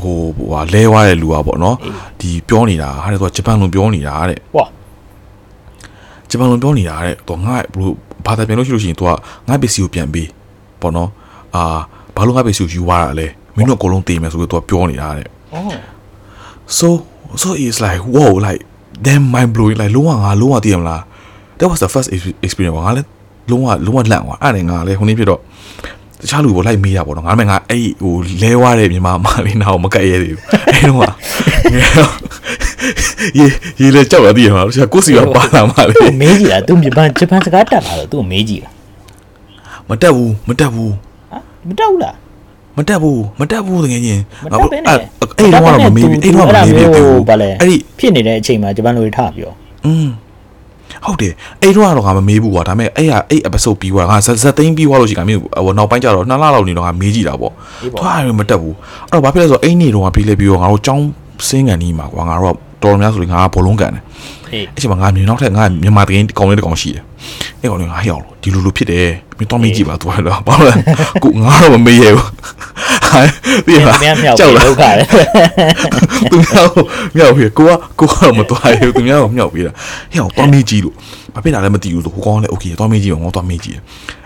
[0.00, 1.76] ဟိုဟိုဟာလဲဝါတဲ့လူอ่ะပေါ့နော်
[2.20, 4.64] ဒီပြောနေတာဟာတဲ့သူကဂျပန်လိုပြောနေတာတဲ့ဝါ
[6.30, 7.90] ဂျပန်လိုပြောနေတာတဲ့သူကငါ့ဘယ်လို
[8.26, 9.10] ဘာသာပြန်လို့ရှိလို့ရှိရင်သူက
[9.48, 10.28] ငါ့ပစ္စည်းကိုပြန်ပေး
[10.80, 11.10] ပေါ့နော်
[11.56, 11.78] အာ
[12.18, 15.78] ဘာလို့ငါ့ပစ္စည်းကိုယူသွားတာလဲမင်းတို့အကုန်လုံးတေးမယ်ဆိုပြီးသူကပြောနေတာတဲ့အော်
[16.78, 16.88] so
[17.42, 18.60] so it's like whoa like
[19.06, 21.02] damn mind blowing like လုံးဝငါလုံးဝသိရမလား
[21.58, 23.08] that was the first ex- experience ပေါ့ငါလည်း
[23.50, 25.40] လုံးဝလုံးဝလန့်သွားအဲ့ဒါနဲ့ငါလည်းဟိုနေ့ဖြစ်တော့
[26.20, 31.12] တခြားလူပေါ်လိုက်မေးတာပေါ့နော်ငါလည်းငါအဲ့ဟိုလဲဝါတဲ့မြန်မာမလေးနာကိုမကတ်ရဲသေးဘူးအဲ့တော့
[33.38, 33.46] ရေ
[33.80, 38.70] ရေလေကြောက်လာသိရမှာတခြားကိုစီကပါလာမှလေသူမေးကြည့်တာသူဂျပန်ဂျပန်စကားတက်လာတော့သူမေးကြည့်တာ
[39.88, 40.96] မတက်ဘူးမတက်ဘူးဟာ
[41.67, 42.15] မတက်ဘူးလား
[42.77, 44.97] မတက်ဘူးမတက်ဘူးတကယ်ချင်း မတက်ဘဲနဲ့
[45.37, 49.51] အဲ့တော့တော့မမေးဘူးအဲ့တော့မမေးဘူး ဘာလဲ အဲ့ဒီ ဖြစ်နေတဲ့အချိန်မှာဂျပန်လူတွေထပြော
[49.85, 50.07] อืม
[51.05, 57.53] ဟုတ်တယ်အဲ့တော့ကတော့ငါမမေးဘူးကွာဒါပေမဲ့အဲ့ရအဲ့ episode ပြီးသွားငါဇက်ဇက်သိန်းပြီးသွားလို့ရှိရင်ငါမျိုးဟိုနောက်ပိုင်းကျတော့နှစ်လလောက်နေတော့ငါမေးကြည့်တာပေါ့
[57.97, 58.75] သွားရမတက်ဘူး
[59.09, 61.05] အဲ့တော့ဘာဖြစ်လဲဆိုတော့အဲ့နေတော့ငါပြီးလဲပြီးတော့ငါတို့ចောင်း
[61.47, 64.03] စင်းကန်နီးမှာကွာငါတို့ကတော်တော်များဆိုရင်ငါကဘောလုံးကန်တယ်
[64.51, 67.03] အေး အဲ့ချိန်မှာငါမြင်နောက်ထပ်ငါမြန်မာတကင်းကောင်လေးတစ်ကောင်ရှိတယ်
[67.61, 70.75] အဲ့ကောင်လေးငါဟျောက်လို့ဒီလိုလိုဖြစ်တယ်မင်းတော့မေးကြည့်ပါသွားတော့ဘာလို့လဲ
[71.23, 72.27] ကိုငါတော့မမေးရဘူး
[73.07, 73.19] ဟာ
[73.67, 74.97] ဒီ မြန် မှာ မြန်မြောက် ကြောက် ပြီး လား ဒုက္ခတယ်
[76.31, 76.83] သူများကို
[77.15, 80.95] မြောက်ပြီးကိုကကိုကတော့မသွားရဘူးသူများကိုမြောက်ပြီးတာဟဲ့အောင်သွားမေးကြည့်လို့
[81.33, 83.81] ဘာဖြစ်တာလဲမသိဘူးဆိုဟိုကောင်ကလည်းโอเคသွားမေးကြည့်အောင်ငါသွားမေးကြည့်တယ်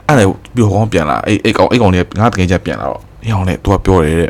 [0.07, 4.29] အဲ့ဒါပြီးဟိုကောင်ပြန်လာအဲ့အဲ့ကောင်အဲ့ကောင်လေးငါတကယ်ကြပြန်လာတော့ဟဲ့အောင်လည်းသူကပြောတယ်တဲ့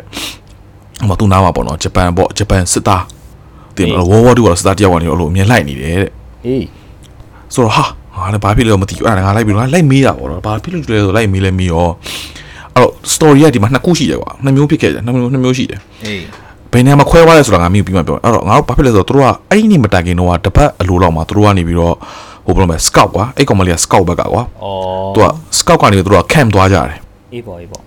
[0.98, 3.02] ဟိုမှာသူနားမှာပေါ့နော်ဂျပန်ပေါ့ဂျပန်စစ်သား
[3.77, 6.11] တင်မလို့ဝေါ်ဝေါ်တူကစစ်သားတယောက်ကနေအဲ့လိုအမြင်လိုက်နေတယ်တဲ့
[6.45, 6.65] အေး
[7.53, 7.85] ဆိုတော့ဟာ
[8.17, 11.87] ငါလည်းဘာဖြစ်လဲမသိဘူးအဲ့ဒါငါလိုက်ပြီးတော့ငါလိုက်မေးတာပေါ့နော်ဘာဖြစ်လို့လဲဆိုလိုက်မေးလဲမေးရော
[12.75, 16.23] အဲ့တော့ story ကဒီမှာနှစ်ခုရှိတယ်ကွာနှစ်မျိုးဖြစ်ခဲ့တယ်နှစ်မျိုးနှစ်မျိုးရှိတယ်အေး
[16.71, 21.95] ဘယ်နေရာမှာခွဲသွားလဲဆိုတာငါမျိုးပြီးမှပြောအဲ့တော့ငါတို့ဘာဖြစ်လဲဆိုတော့သူတို့ကအဲ့ဒီနေ့မတိုင်ခင်တော့တပတ်အလိုလောက်မှာသူတို့ကနေပြီးတော့
[22.45, 25.27] ဟိုဘယ်လိုမလဲ scout ကွာအဲ့ကောင်မလေးက scout ဘက်ကကွာအော်သူက
[25.59, 26.99] scout ကနေသူတို့က camp သွားကြတယ်
[27.33, 27.81] အေးပေါ့အေးပေါ့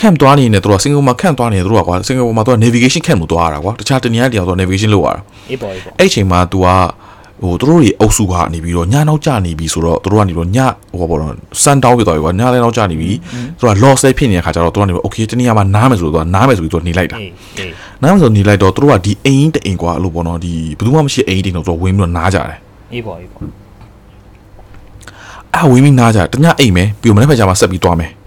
[0.00, 6.66] camp သွားနေနေသူတို့ကစင်ကာပူမှာ camp သွားနေတယ်သူတို့ကကွာစင်ကာပူမှာသူက navigation camp လို့သွားရတာကွာတခြားတနေရာတည်းအောင်သူက navigation လုပ်ရတာအေးပေါ့အေးပေါ့အဲ့ချိန်မှာ तू က
[7.42, 10.58] ဟိုသူတို့တွေအုပ်စုကနေပြီးတော့ညနောက်ကျနေပြီဆိုတော့သူတို့ကနေပြီးတော့ည
[10.98, 13.10] ဟိုပေါ့တော့စန်တောင်းပြသွားပြီကွာညလည်းနောက်ကျနေပြီ
[13.58, 22.58] သူက loss လေးဖြစ်နေတဲ့ခါကျတော့သူကနေပြီး okay တနည်းအားမှာနားမယ်ဆိုတော့သူကနားမယ်ဆိုပြီးသူကနေလိုက်တာအေးအေးနားမယ်ဆိုနေလိုက်တော့သူတို့ကဒီအိမ်တအိမ်ကွာအဲ့လိုပေါ့နော်ဒီဘယ်သူမှမရှိအိမ်တိမ်တော့သူကဝင်ပြီးတော့နားကြတယ်
[22.92, 23.40] အေးပေါ့အေးပေါ့
[25.54, 28.19] အာဝင်းပြီးနားကြတညအိမ်မယ်ပြီးတော့မနေ့ဖက်ကျမှဆက်ပြီးသွားမယ်အေး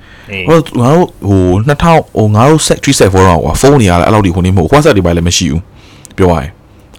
[0.48, 5.62] ဟိုငါတို့ဟို2000ဟိုငါတို့ set 3 set 4တော့ကွာဖုန်းတွေရတယ်အဲ့လောက်ဒီဟိုနေမဟုတ် WhatsApp တွေပါလည်းမရှိဘူး
[6.18, 6.50] ပြောရရင်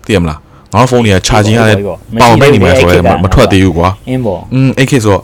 [0.07, 0.39] သိရမလား
[0.75, 1.77] ငါတို့ဖုန်းတွေက charging ရတယ်
[2.21, 5.23] ပေါင်ပိတ်နေမှာဆိုရဲမထွက်သေးဘူးကွာအင်းပေါ့อืมအဲ့ခေတ်ဆိုတော့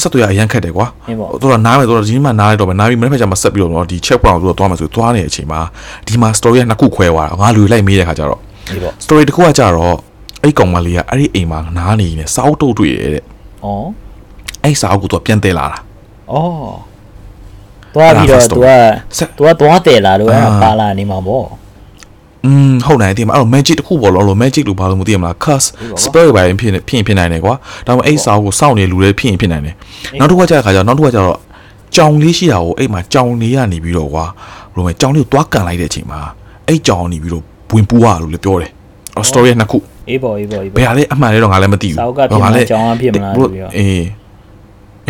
[0.00, 5.60] ဆက်သွယ်ရအရန်ခက်တယ်ကွာအင်းပေါ့တို့တော့နားမယ်တို့တော့ဒီနေ့မှနားလိုက်တော့မယ်နားပြီးမနေ့ဖက်ကျမှဆက်ပြီးတော့ဒီ check point တို့တော့သွားမယ်ဆိုသွားနေတဲ့အချိန်မှာ
[6.06, 9.96] ဒီမှာ story ကနှစ်ခုခွဲသွားတာငါလူလိုက်မေးတဲ့ခါကျတော့ဒီပေါ့ story တစ်ခုကကြတော့
[10.42, 13.24] အဲ့ကောင်မလေးကအဲ့ဒီအိမ်မှာနားနေနေစောက်တုတ်တွေ့ရတဲ့ဩ
[14.64, 16.36] အဲ့စာအုပ်ကိုသူကပြန်တဲလာတာဩ
[17.95, 18.67] သွားပြီးတော့ အဲ့ဒါ तू က
[19.17, 21.45] ဆက် तू ကသွားတယ်လာလို့အဲ့ဒါ အာ ပါလာနေမှာပေါ့
[22.45, 27.53] อืมဟုတ်နိုင်တယ်မအဲ့တော့ magic တစ်ခုပေါ့လို့လို့ magic လို့ဘာလို့မသိရမလား curse ဟုတ်ပါဘူး spell ပဲဖြစ်နေဖြစ်ရင်ဖြစ်နိုင်တယ်ကွာ
[27.87, 29.75] ဒါပေမဲ့အဲ့စာအုပ်ကိုစောင့်နေလူတွေဖြစ်ရင်ဖြစ်နိုင်တယ်
[30.19, 31.39] နောက်တစ်ခုကကြာခါကျတော့နောက်တစ်ခုကကြာတော့
[31.95, 34.25] ကြောင်လေးရှိတာကိုအဲ့မှာကြောင်လေးကနေပြီးတော့ကွာ
[34.73, 36.19] ဘယ်လိုလဲကြောင်လေးကိုသွားကန်လိုက်တဲ့အချိန်မှာ
[36.67, 38.71] အဲ့ကြောင်ကနေပြီးတော့ဝင်ပူးရလို့လည်းပြောတယ်
[39.15, 39.77] အော် story ကနှစ်ခု
[40.09, 44.03] အေးပေါ့အေးပေါ့အေး ဘယ် ပေါ့ ဟာလဲအမှန်လဲတော့ငါလည်းမသိဘူး စာအုပ်ကဖြစ်မလား ဘာလဲ ကြောင်ကဖြစ်မလားဆိုပြီးတော့ အေး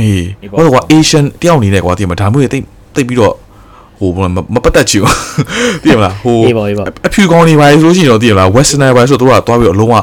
[0.07, 2.65] အေးအေးပေါ့ဟိုတော့ကွာ Asian တယောက်အနေနဲ့ကွာဒီမှာဒါမျိုးတွေတိတ်
[2.95, 3.35] တိတ်ပြီးတော့
[4.01, 5.15] ဟိုဘယ်လိုလဲမမပတ်သက်ချင်ဘူး
[5.83, 9.97] သိရမလားဟိုအေးပေါ့အေးပေါ့အဖြူကောင်းနေပါလေဆိုလို့ရှိရင်တော့သိရမလား westerner ပါဆိုတော့သူကသွားပြီးတော့အလုံးဝ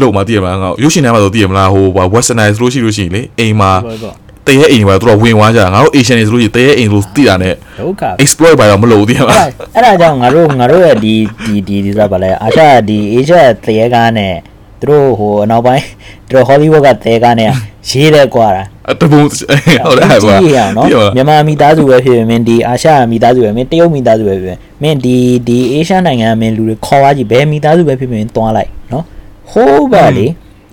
[0.00, 4.14] လုံမှာသိရမလားငါရုပ်ရှင်ထဲမှာဆိုသိရမလားဟိုဘာ westerner ဆိုလို့ရှိလို့ရှိရင်လေအိမ်မှာပေါ့ပေါ့
[4.46, 13.34] တရေအိမ်တွေပါသူတို့ဝင်သွားကြတာငါတို့ Asian တွေဆိုလို့ရှိရင်တရေအိမ်ဆိုသိတာနဲ့ဒုက္ခပဲ exploit ပါတော့မလို့သိရမအဲ့လားဒါအဲ့ဒါကြောင့်ငါတို့ငါတို့ရဲ့ဒီဒီဒီဒီဆိုတာဗာလဲအာရှဒီအေရှ
[13.64, 14.34] တရေကားနဲ့
[14.80, 15.84] သူတို့ဟိုအနောက်ပိုင်း
[16.28, 17.50] သူတို့ဟောလိဝုဒ်ကတရေကားနဲ့
[17.88, 25.16] ရေးတယ်ကွာတာအ တပုံဟုတ်တယ်ကွာကြည့်ရအောင်နော်သိရမလားမြန်မာမိသားစုပဲဖြစ်ဖြစ်မင်းဒီအာရှမိသားစုပဲမင်းတရုတ်မိသားစုပဲဖြစ်ဖြစ်မင်းဒီ
[25.48, 29.04] ဒီအေရှနိုင်ငံမင်းလူတွေခေါ်သွားကြည့်ဘယ်မိသားစုပဲဖြစ်ဖြစ်မင်းသွားလိုက်နော်
[29.50, 30.26] ဟိုးပါလေ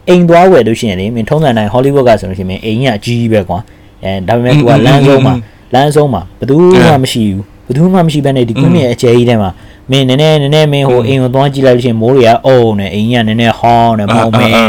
[0.09, 3.59] အိမ်သွားဝယ်လို့ရှိရင်လေမင်းထုံးစံတိုင်းဟောလိဝုဒ်ကဆိုလို့ရှိရင်မင်းအိမ်ကြီးအကြီးပဲကွာ
[4.03, 5.33] အဲဒါပေမဲ့ तू ကလမ်းဆုံးမှာ
[5.73, 6.55] လမ်းဆုံးမှာဘယ်သူ
[6.87, 9.49] မှမရှိဘူးဘယ်သူမှမရှိဘဲနဲ့ဒီကွင်းရဲ့အကျယ်ကြီးထဲမှာ
[9.91, 14.61] မင်းနည်းနည်းနည်းနည်းမင်းဟိုအိမ်ကိုသွားကြည့်လိုက်လို့ရှိရင်မိုးတွေကအုံနေအိမ်ကြီးကနည်းနည်းဟောင်းနေမောင်မဲနေ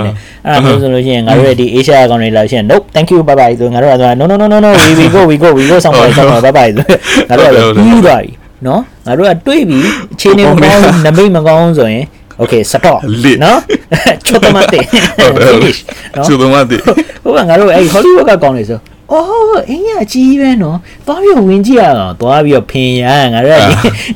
[0.47, 4.91] အဲ့ဒါမျိုးဆိုလို့ရှိရင်ငါတို့ရဲ့ဒီ Asia အကောင့်တွေလာလို့ရှိရင် nope thank you bye bye ဆိုငါတို့ကဆို no no no no no we
[5.01, 6.85] we go we go we go ဆောင်ပါဆောင်ပါ bye bye ဆို
[7.29, 8.31] ငါတို့ကပြီးသွားပြီ
[8.67, 9.83] နော်ငါတို့ကတွေးပြီး
[10.15, 12.05] အခြေအနေမကောင်းနမိတ်မကောင်းဆိုရင်
[12.43, 12.99] okay stop
[13.45, 13.59] နော်
[14.27, 14.83] ချွတ်တမတဲ့
[15.19, 15.81] ဟုတ်တယ်ဟုတ်တယ် finish
[16.17, 16.77] နော်ကျုံတော့မသိ
[17.25, 18.79] ဟိုကငါတို့အဲ့ Hollywood ကကောင်းနေဆို
[19.13, 23.71] အော်အင်းရအကြီးပဲနော်သွားပြီးဝင်ကြည့်ရအောင်သွားပြီးတော့ဖင်ရငါတို့ကဒီ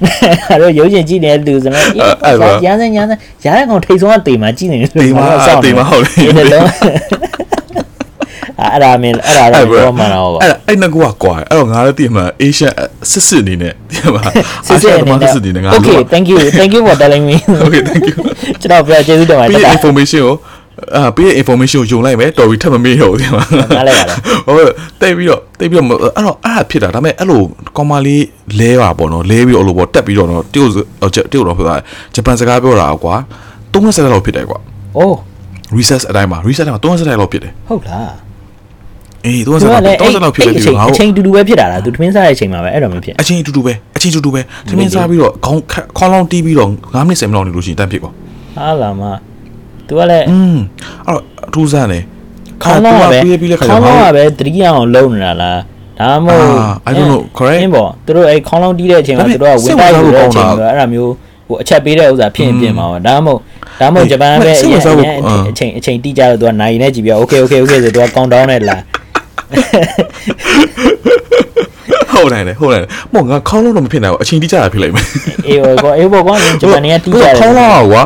[0.05, 5.25] ငါတို့ရုပ်ရှင်ကြည့်နေတဲ့လူဆိုတော့အေးရမ်းစမ်းရမ်းစမ်းရတဲ့ကောင်ထိတ်ဆုံးကတေမှာကြည့်နေတယ်တေမာ
[5.65, 6.67] တေမာဟုတ်တယ်ဒီလုံး
[8.61, 12.73] အဲ့ဒါမင်းအဲ့ဒါတော့ပြောမှတော့ပါအဲ့အဲ့နှစ်ခုကကွာအဲ့တော့ငါလည်းသိမှာ Asian
[13.11, 14.23] စစ်စစ်အနေနဲ့သိမှာ
[14.67, 18.17] စစ်စစ်အနေနဲ့စစ်စစ်အနေနဲ့ငါ Okay thank you thank you for telling me Okay thank you
[18.61, 20.35] ကျွန်တော်ပြောကျေးဇူးတင်ပါတပြီးယ်ရဲ့ information ကို
[20.97, 23.45] အာပြီးရဲ့ information ကိုယုံလိုက်မယ်တော်ပြီထပ်မမေ့တော့ဘူးဒီမှာ
[23.77, 27.43] နားလဲပါတယ်ဟုတ်တိတ်ပြီးတော့တိတ်ပြီးတော့အဲ့တော့အဲ့ဒါဖြစ်တာဒါပေမဲ့အဲ့လို
[27.77, 28.25] ကောင်မလေး
[28.61, 30.71] လဲပါပေါ့နော်လဲပြီးတော့အဲ့လိုပေါ့တက်ပြီးတော့နော်တရုတ်
[31.33, 31.81] တရုတ်တော့ဖြစ်သွား
[32.15, 33.15] ဂျပန်စကားပြောတာကွာ
[33.73, 34.59] 30လောက်ဖြစ်တယ်ကွာ
[34.97, 35.17] အိုး
[35.77, 38.13] recess အတိုင်းမှာ recess တိုင်းမှာ30လောက်ဖြစ်တယ်ဟုတ်လား
[39.27, 45.63] အေး30သူလောက်ကလည်းအဲ့30လောက်ဖြစ်တယ်အဒီချိန်ငါအတို့ချိန်တူတူပဲဖြစ်တာလားသူထမင်းစားတဲ့အချိန်မှာပဲအဲ့တော့မဖြစ်အချင်းအတူတူပဲအချင်းအတူတူပဲသမင်းစားပြီးတော့ခေါင်း
[45.99, 49.03] ခေါင်းလောင်းတီးပြီးတော့9မိနစ်10မိနစ်လောက်နေလို့ရှိရင်တန်းဖြစ်ပါဟာလာမ
[49.89, 50.57] သူကလည်းอืม
[51.07, 52.03] အဲ့တော့အထူးဆန်းတယ်
[52.63, 55.59] ခေါင်းတော့ပဲပြီးပြီးလက်ခါခေါင်းကျတော့တော့ပဲတတိယအောင်လုံးနေတာလား
[56.01, 57.61] ဒါမှမဟုတ်အာ I don't know, correct?
[57.63, 61.13] အင်းပေါ့သူတို့အဲ့ခေါင်းလုံးတီးတဲ့အချိန်မှာဒါပေသူမဲ့တို့ကဝင်တိုက်စိတ်ဝင်လို့စားတဲ့အဖို့ချိန်ကောင်းတာမှာအဲ့ဒါမျိုး
[61.47, 63.41] ဟိုအချက်ပေးတဲ့ဥစ္စာဖြစ်ရင်ပြင်မှာပါဒါမှမဟုတ်
[63.81, 65.15] ဒါမှမဟုတ်ဂျပန်ပဲစိတ်ဝင်စားဖို့အာ
[65.51, 68.77] အချိန်အချိန်တီးကြတော့သူကနိုင်နေကြည့်ပြ okay okay okay ဆိုသူကကောင်တောင်းနဲ့လာ
[72.13, 75.07] ဟုတ်နိုင်တယ်ဟုတ်နိုင်တယ်မောငါခေါင်းလုံးတော့မဖြစ်နိုင်ဘူးအချင်းတိကျတာဖြစ်လိမ့်မယ်
[75.49, 78.03] အေးဘောအေးဘောကွာဂျပန်နေကတီးကြတယ်ခေါင်းလောက်ကွာ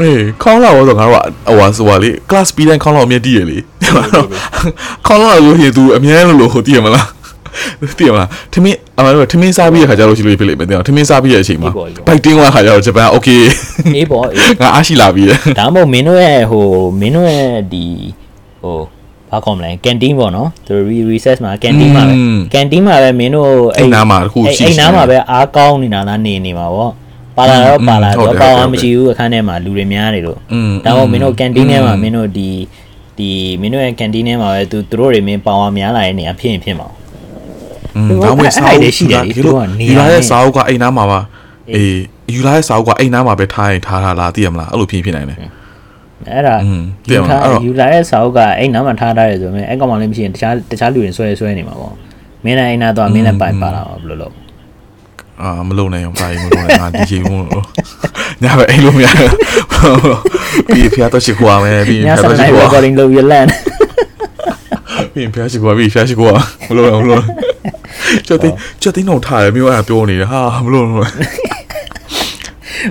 [0.00, 3.58] အေးခေါင်းလာတော့ဆိုငါတို့ကဟိုဟာဆိုပါလေ class B တိုင်းခေါင်းလာအမြဲတည်ရလေ
[5.06, 7.08] ခေါင်းလာလို့ရင် तू အမြဲလို့လို့ဟိုတည်ရမလား
[7.98, 11.70] တည်ရမလားထမင်းအမတို့ထမင်းစားပြီးတဲ့ခါကျတော့ရှိလို့ဖြစ်လိမ့်မယ်တင်အောင်ထမင်းစားပြီးတဲ့အချိန်မှာ
[12.06, 13.42] ဘိုက်တင်းသွားခါကျတော့ဂျပန် okay
[13.96, 16.66] အေးပေါ့အေးငါအားရှိလာပြီးတယ်ဒါမှမဟုတ်မင်းတို့ရဲ့ဟို
[17.00, 17.86] မင်းတို့ရဲ့ဒီ
[18.62, 18.78] ဟို
[19.30, 20.72] ဘာခေါ်မလဲကန်တီးပေါ့နော်သူ
[21.10, 22.14] recess မှာကန်တီးမှာပဲ
[22.54, 26.92] ကန်တီးမှာပဲမင်းတို့အဲ့နားမှာအခုရှိအဲ့နားမှာပဲအားကောင်းနေတာလားနေနေမှာပေါ့
[27.36, 30.38] ပါလာတော့ပါလာတော့ပေါအောင်မရှိဘူးအခန်းထဲမှာလူတွေများနေလို့
[30.84, 32.50] ဒါမှမဟုတ်မင်းတို့ကန်တင်းထဲမှာမင်းတို့ဒီ
[33.18, 41.20] ဒီမင်းတို့ရဲ့ကန်တင်းထဲမှာပဲသူသူတို့တွေမင်းပေါအောင်များလာတဲ့နေရာဖြစ်ရင်ဖြစ်မှာဒါမှမဟုတ်စားအဲ့ဒါလည်းရှိတယ်လေဒီလိုသူကနေယူရာလာနဲ့တဲ့စာအုပ်ကအိမ်နားမှာပါ
[41.74, 41.96] အေး
[42.34, 45.38] ယူလာတဲ့စာအုပ်ကအိမ်နားမှာပဲထားရင်ထားတာလားသိရမလားအဲ့လိုဖြစ်ဖြစ်နိုင်တယ်
[46.30, 51.94] အဲ့ဒါอืมယူသိရမှာထားအဲ့တော့ယူလာတဲ့စာအုပ်ကအဲ့နားမှာထားထားတယ်ဆိုရင်အဲ့ကောင်မှလည်းမရှိရင်တခြားတခြားလူတွေဆွဲဆွဲနေမှာပေါ့
[52.44, 54.34] မင်းနဲ့အဲ့နာတော့မင်းနဲ့ပိုင်ပါလာမှာဘယ်လိုလုပ်
[55.42, 57.64] အာမလုံနိုင်အောင်ပါရင်မလုံနိုင်ငါဒီချိန်မို့လို့
[58.42, 59.06] ညပဲအိမ်လို့မရ
[60.68, 63.46] ပြီးဖျားတော့ရှိခွာမယ်ပြီးညဖျားစတော့ရှိနိုင်းခွာ recording လုပ်ရလန့်
[65.14, 66.32] ပြီးဖျားရှိခွာပြီးဖျားရှိခွာ
[66.68, 67.20] မလုံအောင်မလုံ
[68.26, 68.48] ကျွတ်သိ
[68.82, 70.98] ကျွတ်သိတော့ထားတယ်မျိုးအဲ့ပြောနေတယ်ဟာမလုံလို့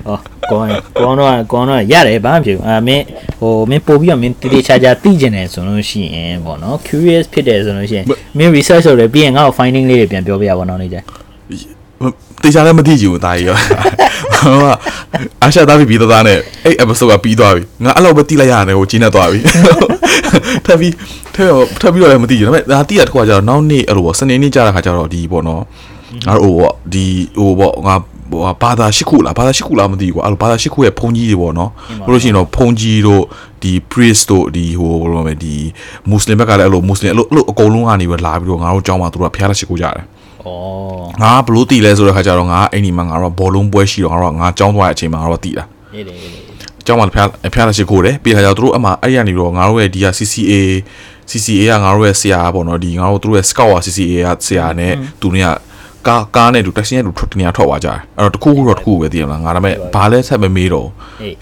[0.05, 0.17] ဟော
[0.51, 0.69] ကောင်း
[1.01, 3.03] ကောင်းတော့ကောင်းတော့ရတယ်ဘာမှမဖြစ်ဘူးအာမင်း
[3.39, 8.05] ဟဟိုမင်းပို့ပြီးတော့မင်းတည်တည်ချာချာသိကျင်တယ်ဆိုလို့ရှိရင်ပေါ့နော် curious ဖြစ်တယ်ဆိုလို့ရှိရင်
[8.37, 10.97] မင်း research လုပ်တယ်ပြီးရင်ငါ့ကို finding လေးတွေပြန်ပြောပြရပါတော့နေကြ
[12.43, 13.57] တေချာလည်းမသိကြဘူးတာကြီးရော
[14.43, 14.65] ဟိုက
[15.41, 19.39] အာရှသားပြီးပြီးသားနဲ့အဲ့ episode ကပြီးသွားပြီငါအဲ့လောက်ပဲတိလိုက်ရတယ်ဟိုကျင်းနေသွားပြီ
[20.65, 20.93] ထပ်ပြီး
[21.35, 21.49] ထပ်
[21.81, 25.61] ထပ်ပြီးတော့လည်းမသိဘူးဒါပေမဲ့ဒါတိရတစ်ခါကျတော့နောက်နေ့အဲ့လိုပေါ့စနေနေ့ကြာတဲ့ခါကျတော့ဒီပေါ့နော်
[26.27, 27.05] ငါတို့ဟိုပေါ့ဒီ
[27.39, 27.95] ဟိုပေါ့ငါ
[28.31, 31.71] ဟိုဘာသာရှိခုလားဘာသာရှိခုလားမသိဘူးကွာအဲ့လိုဘာသာရှိခုရဲ့ဖုန်ကြီးတွေပေါ့နော်
[32.05, 33.23] ဘလို့ရှိရင်တော့ဖုန်ကြီးတို့
[33.63, 35.55] ဒီ priest တို့ဒီဟိုဘလို့လဲဒီ
[36.09, 40.12] မွတ်စလင်ဘက်ကလည်းအဲ့လိုမွတ်စလင်အဲ့လိုအဲ့လိုအကုန်လုံးကနေပဲလာပြီးတော့ငါတို့ကြောင်းမှာသူတို့ကဖျားလက်ရှိခုကြတယ်ဩ
[41.21, 46.43] ငါဘလို့တီလဲဆိုတဲ့ခါကျတော့ငါအဲ့ဒီမှာငါတော့ဘောလုံးပွဲရှိတော့ငါတော့ငါကြောင်းသွားတဲ့အချိန်မှာငါတော့တီတာနေတယ်နေတယ်
[46.85, 50.53] ကြောင်းမှာဖျားဖျားလက်ရှိကိုတယ်ပြီးခါကျတော့သူတို့အမှအဲ့ရနေတော့ငါတို့ရဲ့ဒီက CCA
[51.29, 55.47] CCA ကငါတို့ရဲ့ဆရာပေါ့နော်ဒီငါတို့သူတို့ရဲ့ scout က CCA ကဆရာနဲ့သူတွေက
[56.07, 60.87] ကားကားနဲ့သူတက်ဆီနဲ့သူထွက်တနေရထွက်သွားကြတယ်အဲ့တော့တခုခုတော့တခုပဲသိရမလားငါဒါပေမဲ့ဘာလဲဆက်မမေးတော့
[61.21, 61.35] အေး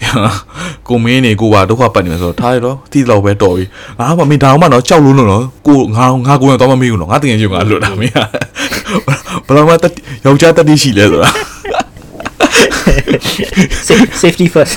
[0.88, 3.64] ကိုမင်းနေကိုပါဒုက္ခပတ်နေမယ်ဆိုတော့ထားရတော့တီးတော့ပဲတော်ပြီ
[3.98, 9.92] ငါမှမင်းဒါမှတော့ကြောက်လို့လို့နော်ကိုငါငါကိုယ်တော့မမေးဘူးနော်ငါတကယ်ကြီးငါလွတ်တာမင်းဘယ်တော့မှတက်
[10.24, 11.30] ယောက်ျားတက်တိရှိလဲဆိုတာ
[13.88, 14.74] Safe- safety first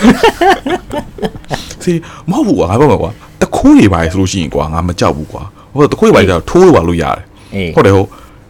[1.84, 1.94] စီ
[2.30, 5.44] မဟုတ်ဘူးကွာငါပြောမှာကွာတခိုးတွေပါလေဆိုလို့ရှိရင်ကွာငါမကြောက်ဘူးကွာ
[5.76, 7.20] ဟိုတခိုးတွေပါလေကျတော့ထိုးလို့ပါလို့ရတယ်
[7.56, 8.08] အေးဟုတ်တယ်ဟုတ်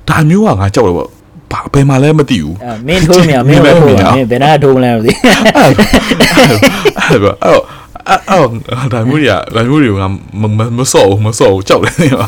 [0.10, 1.10] ဒါမျိုးကငါကြောက်တယ်ပေါ့
[1.52, 5.12] ဘာဘယ်မှာလဲမသိဘူးအာမင်းထိုးမရမင်းလည်းထိုးမင်းဘယ်နာထိုးမလဲမသိ
[7.00, 7.64] အဲ့တော့အဲ့တော့
[8.10, 10.08] အဲ့ဒါမျိုးတွေကဒါမျိုးတွေကငါ
[10.78, 12.28] မစော့ဘူးမစော့ဘူးကြောက်တယ်နေပါ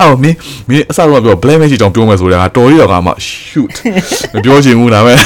[0.00, 0.36] အော်မင်း
[0.68, 3.74] မင်းအစတော့ပြော blame မရှိကြောင်ပြောမယ်ဆိုတော့ငါတော်ရတော့ငါမှ shoot
[4.34, 5.18] မပြောချင်ဘူးဒါပေမဲ့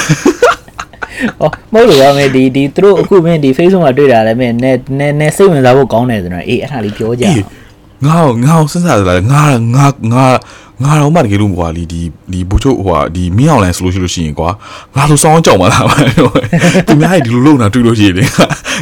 [1.40, 7.61] ဟောမဟုတ်လို့ပါမင်းဒီဒီသူတို့အခုမင်းဒီ Facebook မှာတွေ့တာလည်းမင်းနဲနဲနဲစိတ်ဝင်စားဖို့ကောင်းတယ်ဆိုတော့အေးအဲ့ဒါလေးပြောကြအောင်
[8.05, 9.43] ငါငါစဉ်းစားရတာငါ
[9.75, 10.25] ငါငါ
[10.83, 14.49] ငါတော့မှတကယ်လို့ကွာလीဒီဒီဘူချိုဟိုဟာဒီမင်းအောင်လိုင်းဆိုလို့ရှိလို့ရှိရင်ကွာ
[14.95, 15.85] ငါဆိုစောင်းကြောက်မလား
[16.87, 18.15] သူများဒီလိုလုံတာတွေ့လို့ရှိရင်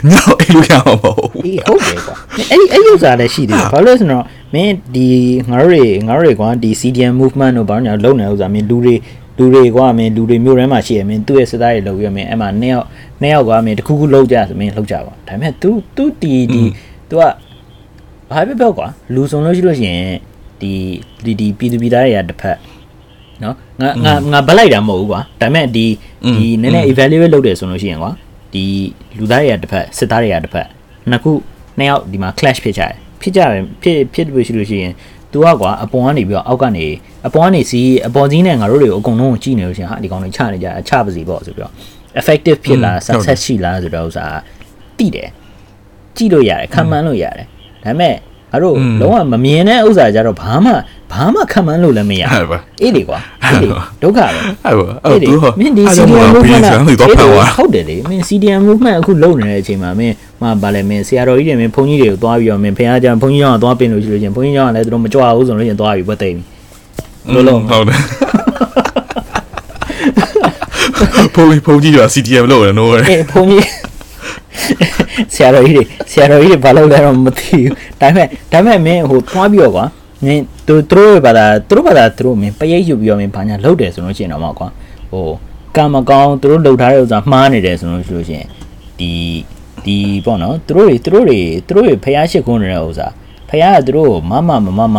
[0.10, 2.16] ငါအဲ့လိုရမှာမဟုတ်ဘူး အေးဟုတ်တယ်ကွာ
[2.52, 5.08] အဲ့ဒီအဲ့ဒီဥစ္စာလည်းရှိတယ်ဘာလို့လဲဆိုတော့မင်းဒီ
[5.50, 8.96] ငါတို့တွေငါတို့တွေကွာဒီ CDM movement တို့ဘာလို့ညာလုံနေဥစ္စာမင်းလူတွေ
[9.38, 12.86] လူတွေကွာမင်းလူတွေမျိုးထဲမှာရှိရမင်းသူ့ရဲ့စသားတွေလုပ်ပြီးတော့မင်းအဲ့မှာနှစ်ယောက်
[13.22, 16.64] နှစ်ယောက်ကွာမင်းတခုခုလုပ်ကြဆိုမင်းလုပ်ကြပါဒါပေမဲ့ तू तू ဒီဒီ
[17.10, 17.24] तू က
[18.31, 20.05] ဘာပဲပြောကွာလူစုံလို့ရှိလို့ရှိရင်
[20.61, 20.73] ဒီ
[21.25, 22.59] ဒီဒီပြည်သူပြည်သားတွေကတစ်ဖက်
[23.43, 25.87] နော်ငါငါငါဗလိုက်တာမဟုတ်ဘူးကွာဒါပေမဲ့ဒီ
[26.37, 28.11] ဒီနည်းနည်း evaluate လုပ်တယ်ဆိုလို့ရှိရင်ကွာ
[28.53, 28.65] ဒီ
[29.19, 30.67] လူသားတွေကတစ်ဖက်စစ်သားတွေကတစ်ဖက်
[31.11, 31.33] နှစ်ခု
[31.79, 34.93] နှစ်ယောက်ဒီမှာ clash ဖြစ်ကြတယ်ဖြစ်ကြတယ်ဖြစ်ဖြစ်ပြီးရှိလို့ရှိရင်
[35.33, 36.87] तू ကကွာအပေါ်ကနေပြီးတော့အောက်ကနေ
[37.27, 41.73] အပေါ်ကနေစီးအပေါ်ကြီးနဲ့ငါတို့တွေကိုအကုန်လုံးကိုကြည့်နေလို့ရှိရင်ဟာဒီကောင်တွေချနေကြအချပါစီပေါ့ဆိုပြီးတော့
[42.21, 44.39] effective ဖြစ်လား success ရှိလားဆိုတော့ဥစား
[44.99, 45.29] တိတယ်
[46.17, 47.47] ကြည့်လို့ရတယ်ခံမှန်းလို့ရတယ်
[47.85, 48.15] ဒါပေမဲ့
[48.53, 50.71] ငါတို့လုံးဝမမြင်တဲ့ဥစ္စာကြတော့ဘာမှ
[51.13, 53.69] ဘာမှခံမှန်းလို့လည်းမရအဲ့ပါအေးလေကွာအေးလေ
[54.03, 54.27] ဒုက္ခပဲ
[54.65, 56.65] အဲ့ပါအဲ့သူမင်းဒီ CDM movement
[57.57, 66.41] ဟုတ်တယ်လေမင်း CDM movement အခုလုပ်နေတဲ့အချိန်မှာမင်းမဗာလဲမင်းဆရာတော်ကြီးတွေမင်းဘုန်းကြီးတွေကိုသွားပြီးတော့မင်းဖခင်ကြောင့်ဘုန်းကြီးကြောင့်သွားပင်လို့ရှိလို့ချင်းဘုန်းကြီးကြောင့်လည်းသူတို့မကြွဘူးဆိုလို့ချင်းသွားပြီးဘတ်သိမ်း
[67.35, 68.01] လို့လုံးဟုတ်တယ်
[71.35, 73.67] ဖုန်းဖုန်းကြီးက CTM လို့ရတယ်နော်အေးဘုန်းကြီး
[74.97, 75.00] ဆ
[75.45, 79.85] ရာတော်ကြီးတွေဆရာတော်ကြီးတွေဘာလုပ်လဲတော့မသိဘူးဒါပေမဲ့ဒါပေမဲ့မင်းဟိုသွားပြီးတော့ကွာ
[80.25, 84.69] မင်းသူတို့ဘာသာသူတို့ဘာသာသူတို့မင်းပရိတ်ယူပြီးတော့မင်းဘာညာလုပ်တယ်ဆိုလို့ချင်းတော့မှကွာ
[85.11, 85.27] ဟို
[85.77, 88.47] ကံမကောင်းသူတို့လှုပ်ထားတဲ့ဥစ္စာမှားနေတယ်ဆိုလို့ရှိလို့ချင်း
[88.99, 89.11] ဒီ
[89.85, 93.07] ဒီပေါ့နော်သူတို့တွေသူတို့တွေသူတို့တွေဖျားရှိခွန်းနေတဲ့ဥစ္စာ
[93.51, 94.99] ဖျားကသူတို့ကိုမမမမမ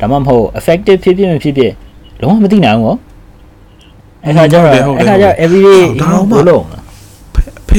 [0.00, 1.72] ဒါမှမဟုတ် effective ဖြစ်ဖြစ်မဖြစ်ဖြစ်
[2.20, 2.96] လုံးဝမသိနိုင်ဘူးကော
[4.24, 4.64] အဲ့ခါကျတော့
[4.98, 5.82] အဲ့ခါကျတော့ everyday
[6.30, 6.85] ဘလို့လုံးလား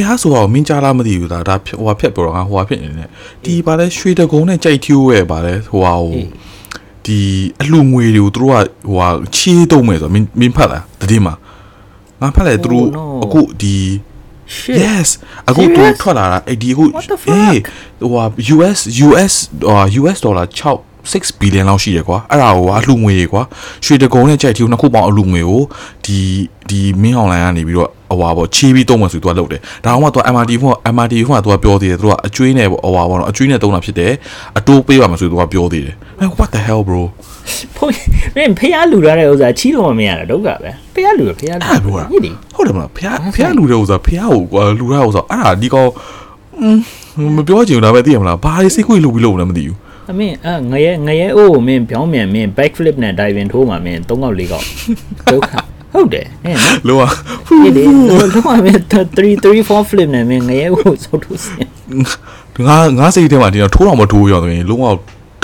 [0.07, 3.09] ဖះဆိုတော့မင်းကြားလားမသိဘူးဒါဒါဟိုဟာဖြတ်ပြောတော့ငါဟိုဟာဖြစ်နေတယ်
[3.43, 6.23] ဒီပါလဲရွှေတကုံနဲ့ကြိုက်ထီးရဲ့ပါလဲဟိုဟာဟို
[7.05, 7.19] ဒီ
[7.61, 8.57] အလှငွေတွေကိုသူတို့က
[8.87, 11.33] ဟိုဟာချေးတုံးမယ်ဆိုမင်းမင်းဖတ်လားတတိမှာ
[12.21, 12.85] ငါဖတ်လဲသူတို့
[13.23, 13.75] အခုဒီ
[14.55, 15.09] shit yes
[15.49, 17.29] အခုသူထွက်လာတာအဲ့ဒီအခု What the fuck?
[17.29, 17.59] အေး
[17.99, 18.23] ဟိုဟာ
[18.55, 19.33] US US
[19.67, 23.43] ဟို US ဒေါ်လာ6 6 billion လောက်ရှိတယ်ကွာအဲ့ဒါကိုအလှငွေကွာ
[23.85, 25.61] ရွှေတကုံနဲ့ကြိုက်ထီးနှစ်ခုပေါင်းအလှငွေကို
[26.05, 26.19] ဒီ
[26.69, 34.13] ဒီမင်းအွန်လိုင်းကနေပြီးတော့ဟိုဟာပေါ့ချေးပြီးတုံးမှဆိုသူကလုပ်တယ်ဒါအောင်မှသူ MRT ဖုန်း MRT ဖုန်းကသူကပြောသေးတယ်သူကအကျွေးနဲ့ပေါ့ဟိုဟာပေါ့နော်အကျွေးနဲ့တုံးတာဖြစ်တယ်
[34.57, 37.03] အတိုးပေးပါမှဆိုသူကပြောသေးတယ်အဲ what the hell bro
[37.75, 37.93] ဖုန်း
[38.35, 45.89] မင်းဖះလူထားတဲ့ဥစ္စာချီးလို့မရတာဒုက္ခပဲဖះလူဖះလူအဲ့ဘောလားဟိဒီဟုတ်တယ်မလားဖះဖះလူတဲ့ဥစားဖះကိုကွာလူတဲ့ဥစားအဲ့ဒါဒီကောင်
[46.61, 46.79] อืม
[47.35, 49.77] မပြောချင်ဘူးဒါပဲသိရမလားဘာတွေစိတ်ခွေလူပြီးလို့လည်းမသိဘူး
[50.09, 54.65] အမင်းအငရဲငရဲအိုးမင်းပြောင်းမြန်မင်း back flip နဲ့ diving ထိုးမှာမင်း၃កောက်၄កောက်
[55.31, 55.51] ဒုက္ခ
[55.93, 57.03] ဟုတ်တယ်ဟဲ့နော်လောက
[57.47, 61.67] ဒီလေလုံးဝမင်း3 3 4 flip နဲ့မင်းငရဲအိုးစောက်ထိုးစင်
[62.67, 64.87] ငါငါစိတ်ထဲမှာဒီတော့ထိုးတော့မထိုးရောတယ်လုံးဝ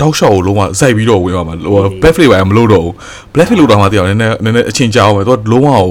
[0.00, 2.94] တောက်လျှောက်ကိုလုံးဝစိုက်ပြီးတော့ဝင်သွားမှာဟို back flip ပဲမလုပ်တော့ဘူး
[3.34, 5.88] black flip လို့တော့မှသိအောင်နည်းနည်းနည်းနည်းအချင်းကြာအောင်ပဲသူကလုံးဝကို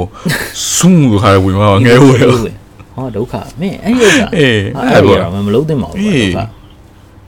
[0.76, 2.28] ဆူးခါရဝင်သွားငဲဟုတ်တယ်
[2.96, 6.63] ဟောဒုက္ခမင်းအဲ့ဒီဥစ္စာအေးအဲ့အဲ့ဒီပေါ့တော့မလုံးသင့်ပါဘူးအေးဒုက္ခ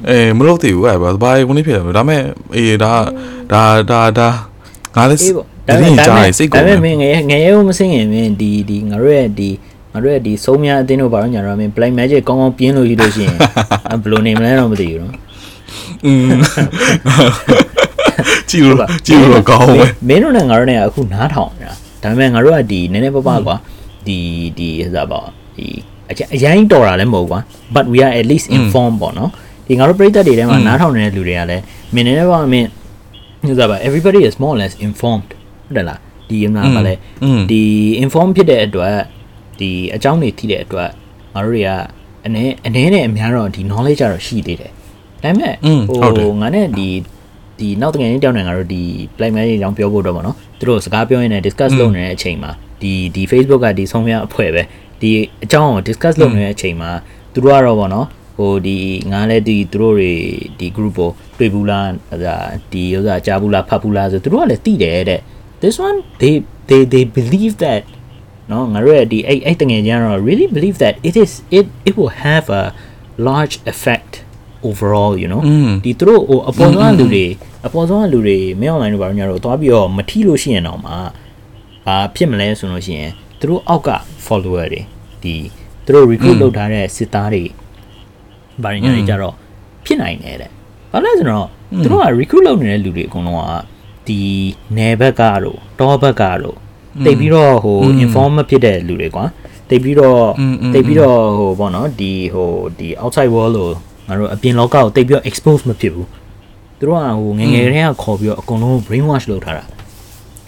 [0.09, 2.21] အေးမလုပ်သေးဘူးအဲ့ဘာဘာကုန်နေဖြစ်တယ်ဒါပေမဲ့
[2.55, 2.91] အေးဒါ
[3.51, 4.29] ဒါဒါဒါ
[4.95, 9.49] ငါလည်းအေးပေါ့ဒါလည်းကြားရစိတ်ဒါကုန်ပေတယ်မဲ့မင်းငယ်ငယ်ရုံမစင်ရင်မင်းဒီဒီငါတို့ရဲ့ဒီ
[9.93, 13.37] ငါတို့ရဲ့ဒီဆုံးများအတင်းတို့ဘာလို့ညာတော့မင်း black magic ကောင်းကောင်းပြင်းလို့ရှိလို့ရှိရင်
[13.89, 15.13] အဲ့ဘယ်လိုနေမလဲတော့မသိဘူးနော်
[16.05, 16.29] อืม
[18.49, 23.55] ကြည့်လို့ကြည့်လို့ကောင်းပဲမင်းတို့နဲ့ငါတို့နဲ့အခုနားထောင်နေတာဒါပေမဲ့ငါတို့ကဒီနည်းနည်းပါးပါးကွာ
[24.07, 24.17] ဒီ
[24.57, 25.21] ဒီဟစားပါ
[25.57, 25.67] ဒီ
[26.09, 27.39] အကျအရင်တော်တာလည်းမဟုတ်ကွာ
[27.75, 29.31] but we are at least informed ပေါ့နော်
[29.67, 32.69] ဒီငါတို့ပရိသတ်တွေထဲမှာနားထောင်နေတဲ့လူတွေကလည်းမင်းနဲ့ပေါ့မင်း
[33.45, 35.29] ညစားပါ everybody is more or less informed
[35.65, 35.99] ဟုတ်တယ်လား
[36.29, 36.93] ဒီမှာပါလေ
[37.51, 37.63] ဒီ
[38.03, 38.95] inform ဖြစ်တဲ့အတွက်
[39.59, 40.89] ဒီအကြောင်းတွေသိတဲ့အတွက်
[41.33, 41.69] ငါတို့တွေက
[42.25, 44.71] အနေအနေနဲ့အများတော့ဒီ knowledge ကတော့ရှိသေးတယ်
[45.23, 45.53] ဒါပေမဲ့
[45.87, 46.87] ဟိုငါနဲ့ဒီ
[47.59, 48.81] ဒီနောက်တကယ်ကြီးတောင်းနေငါတို့ဒီ
[49.17, 52.51] play man ကြီးတောင်းပြောဖို့တော့ဗောနော်သူတို့စကားပြောရင်းနဲ့ discuss လုပ်နေတဲ့အချိန်မှာ
[52.81, 54.61] ဒီဒီ Facebook ကဒီဆုံးဖြတ်အဖွဲ့ပဲ
[55.01, 55.09] ဒီ
[55.43, 56.91] အကြောင်းကို discuss လုပ်နေတဲ့အချိန်မှာ
[57.33, 58.77] သူတို့ကတော့ဗောနော် ဟိုဒီ
[59.11, 60.13] ငါလည်းဒီသူတို့တွေ
[60.59, 62.19] ဒီ group ကိုတွေ့ဘူးလားဟို
[62.71, 65.21] ဒီဥစ္စာကြားဘူးလားဖတ်ဘူးလားဆိုသူတို့ကလည်းသိတယ်တဲ့
[65.61, 66.33] this one they
[66.69, 67.81] they they believe that
[68.51, 72.63] နော်ငါတို့ရဲ့ဒီအဲ့အဲ့တငယ်ချင်းကတော့ really believe that it is it it will have a
[73.27, 74.11] large effect
[74.69, 77.25] overall you know อืมဒီသူတို့ဟိုအပေါ်ဆုံးကလူတွေ
[77.67, 80.91] အပေါ်ဆုံးကလူတွေမင်း online တို့ဘာလို့ညာတော့သွားပြီးတော့မထီလို့ရှိရင်တော့မှ
[81.85, 83.89] ဘာဖြစ်မလဲဆိုလို့ရှိရင်သူတို့အောက်က
[84.25, 84.81] follower တွေ
[85.23, 85.35] ဒီ
[85.85, 87.43] သူတို့ recruit လုပ်ထားတဲ့စစ်သားတွေ
[88.62, 89.34] ဘာလို့ညာတွေကြတော့
[89.84, 90.50] ဖြစ်နိုင်တယ်တဲ့
[90.92, 91.48] ဘာလဲဆိုတော့
[91.82, 93.52] သူတို့က recruit လုပ်နေတဲ့လူတွေအကုန်လုံးက
[94.06, 94.20] ဒီ
[94.76, 96.58] နယ်ဘက်ကတော့တောဘက်ကတော့
[97.06, 99.24] တိတ်ပြီးတော့ဟို inform မဖြစ်တဲ့လူတွေကွာ
[99.68, 103.72] တိတ်ပြီးတော့ อืมอืม တိတ်ပြီးတော့ဟိုပေါ့နော်ဒီဟိုဒီ outside world လို့
[104.08, 106.08] ငါတို့အပြင်လောကကိုတိတ်ပြီးတော့ expose မဖြစ်ဘူး
[106.78, 109.64] သူတို့ကဟိုငယ်ငယ်တည်းကခေါ်ပြီးတော့အကုန်လုံး brain wash လုပ်ထားတာ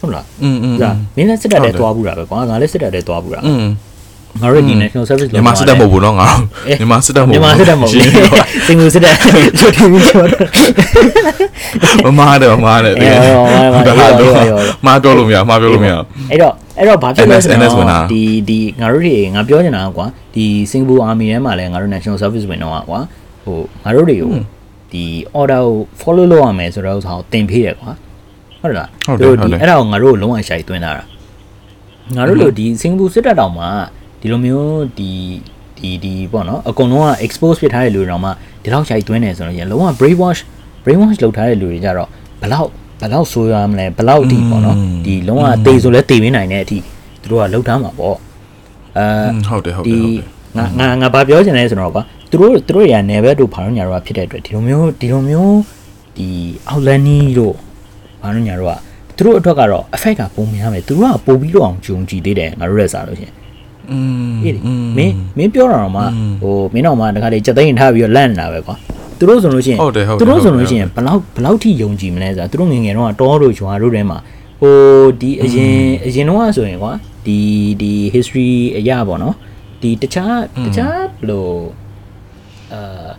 [0.00, 3.64] ဟုတ်လား อืมอืม ဒါမင်းလည်းစစ်တပ်တဲ့ ဟုတ်တယ် သွားဘူးတာပဲကွာငါလည်းစစ်တပ်တဲ့သွားဘူးတာ อืม
[4.40, 8.02] ငါတို့ဒီ national service မြန်မာစစ်တပ်မဟုတ်ဘူးเนาะငါတို့မြန်မာစစ်တပ်မဟုတ် မြန်မာစစ်တပ်မဟုတ်ဘူး
[8.66, 15.92] စင်ကူစစ်တပ်ချိုတီဗီကျော်တော့ မမားတယ်မမားတယ် အေးဟုတ်ဟုတ်ဟုတ်ဟုတ်ဟုတ်ဟုတ် မားပြောလို့မရမားပြောလို့မရ
[16.30, 23.00] အဲ့တော့အဲ့တော့ဘာဖြစ်လဲဆို NS ဝင်တာ တော့ဒီဒီငါတို့တွေငါပြောချင်တာကွာဒီစင်ကာပူအာမီထဲမှာလည်းငါတို့ national service ဝင်တော့ကွာ
[23.44, 24.32] ဟိုငါတို့တွေကို
[24.92, 25.04] ဒီ
[25.38, 27.92] order ကို follow လုပ်ရမယ်ဆိုတော့ဥစ္စာကိုတင်ပေးတယ်ကွာ
[28.60, 30.90] ဟုတ်လား ဟုတ်တယ်ဟုတ်တယ် ဒီအဲ့ဒါကိုငါတို့လုံးဝရှိုက်သွင်းတာ
[32.16, 33.66] ငါတို့လိုဒီစင်ကာပူစစ်တပ်တောင်မှ
[34.27, 35.11] ဒီလိုမျိုးဒီ
[35.77, 38.29] ဒီဒီပေါ့နော်အကုန်လုံးက expose ဖြစ်ထားတဲ့လူတွေတော့မှ
[38.63, 40.41] ဒီလောက်ရှိုက်သွင်းနေဆိုတော့ရလုံးဝ brain wash
[40.83, 42.09] brain wash လုပ်ထားတဲ့လူတွေကြတော့
[42.41, 42.69] ဘလောက်
[43.01, 46.77] ဘလောက်ဆိုးရမလဲဘလောက်ဒီပေါ့နော်ဒီလုံးဝတေဆိုလဲတေမင်းနိုင်တဲ့အထိ
[47.21, 48.17] သူတို့ကလှုပ်ထားမှာပေါ့
[48.97, 49.05] အဲ
[49.47, 50.25] ဟုတ်တယ်ဟုတ်တယ်ဟုတ်တယ်
[50.57, 55.57] ငါငါငါဘာပြောချင်လဲဆိုတော့ကွာသူတို့သူတို့ရနယ်ဘက်တို့ဘာလို့ညာတော့ဖြစ်တဲ့အတွက်ဒီလိုမျိုးဒီလိုမျိုး
[56.17, 56.27] ဒီ
[56.67, 57.55] အောက်လန်နီတို့
[58.21, 58.79] ဘာလို့ညာတော့
[59.15, 63.31] သူတို့အတွက်ကတော့ effect ကပုံများမယ်သူတို့ကပို့ပြီးတော့အောင်ဂျုံကြည်သေးတယ်ငါတို့ရက်စားလို့ရှင်
[63.91, 64.61] အေးလေ
[64.97, 66.03] မင်းမင်းပြောတာတော့မှ
[66.41, 68.75] ဟိုမင်းတော့မှတခါလေစက်သိန်းထားပြီးတော့လန့်နေတာပဲကွာ
[69.19, 74.17] သူတို့ဆိုလို့ရှိရင်ဟုတ်တယ်ဟုတ်တယ်သူတို့ဆိုဟုတ်တယ်လို့ရှိရင်ဘလောက်ဘလောက်ထိယုံကြည်မလဲဆိုတာသူတို့ငယ်ငယ်တော့တောတို့ရွာတို့ထဲမှာ
[74.61, 74.75] ဟို
[75.21, 76.91] ဒီအရင်အရင်တော့ဆိုရင်ကွာ
[77.25, 77.37] ဒီ
[77.81, 79.35] ဒီ history အရာပေါ့နော်
[79.81, 81.47] ဒီတခြားတခြားဘယ်လို
[82.73, 83.09] အာ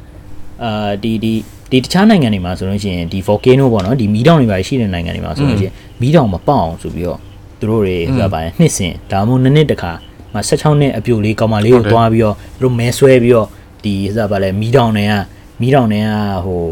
[0.62, 1.32] အာဒီဒီ
[1.70, 7.18] ဒီတခြားနိုင်ငံတွေမှာဆိုလို့ရှိရင်ဒီ volcano ပေါ့နော်ဒီမီးတောင်တွေပါရှိတဲ့နိုင်ငံတွေမှာဆိုလို့ရှိရင်မီးတောင်မပေါက်အောင်ဆိုပြီးတော့
[7.58, 10.07] သူတို့တွေဆိုတာပါနှစ်စဉ်ဒါမှမဟုတ်နှစ်နှစ်တစ်ခါမှာ
[10.50, 13.48] 16နှစ်အပြိုလေးကောင်မလေးကိုသွားပြီးတော့သူတို့မဲဆွဲပြီးတော့
[13.84, 15.12] ဒီစပါလဲမီးတောင်တွေက
[15.60, 16.10] မီးတောင်တွေက
[16.44, 16.62] ဟို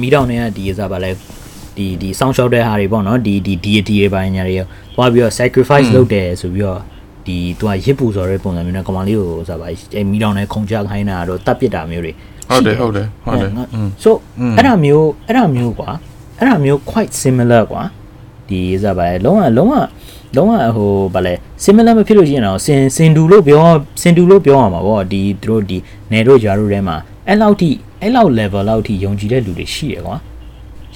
[0.00, 1.10] မီးတောင်တွေကဒီစပါလဲ
[1.76, 6.80] ဒီဒီစောင်းလျှောက်တဲ့ဟာတွေပေါ့နော်ဒီဒီ deity တွေပိုင်းညာတွေရောသွားပြီးတော့ sacrifice လုပ်တယ်ဆိုပြီးတော့
[7.26, 12.12] ဒီသူကရစ်ပူဆိုတဲ့ပုံစံမျိုးနဲ့ကောင်မလေးကိုစပါအဲမီးတောင်နဲ့ခုံချခိုင်းတာတော့တတ်ပစ်တာမျိုးတွေ
[12.48, 13.50] ဟုတ်တယ်ဟုတ်တယ်ဟုတ်တယ်
[14.04, 14.10] so
[14.56, 15.90] အဲ့ဒါမျိုးအဲ့ဒါမျိုးကွာ
[16.38, 17.82] အဲ့ဒါမျိုး quite similar ကွာ
[18.48, 19.74] ဒီစပါလဲလုံးဝလုံးဝ
[20.36, 23.64] လုံးဝဟိုဗာလဲ similar မဖြစ်လို့ရှိရင်တော့စင်စင်တူလို့ပြော
[24.00, 25.78] စင်တူလို့ပြောရမှာပေါ့ဒီသူတို့ဒီ
[26.12, 26.96] နယ်တို့ဂျာတို့ထဲမှာ
[27.28, 27.70] အဲ့လောက်ထိ
[28.00, 30.16] အဲ့လောက် level လောက်ထိယုံကြည်တဲ့လူတွေရှိရကွာ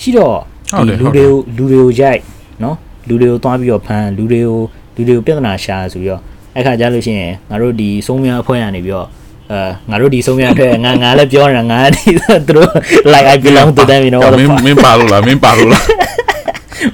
[0.00, 0.36] ရှိတော့
[0.70, 2.20] ဟုတ်တယ်လူဟုတ်တယ်တွေကိုလူတွေကိုရိုက်
[2.62, 2.76] နော်
[3.08, 4.58] လူတွေကိုသွားပြီးတော့ဖမ်းလူတွေကို
[4.94, 6.20] လူတွေကိုပြဿနာရှာဆိုပြီးတော့
[6.54, 9.08] အဲ့ခါကျလို့ရှိရင်ငါတို့ဒီဆုံးမြအဖွဲ့ရနေပြီးတော့
[9.52, 12.10] အဲငါတို့ဒီဆုံးမြအတွက်ငါငါလည်းပြောနေတာငါဒီ
[12.46, 12.70] သူတို့
[13.12, 15.82] like I belong to them you know what the မင်း fuck မင်းပါလို့လားမင်းပါလို့လား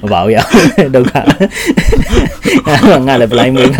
[0.01, 0.37] မပါဘူးရ
[0.95, 1.11] ဒုက္ခ
[3.07, 3.71] ငါလည်း blind မွေး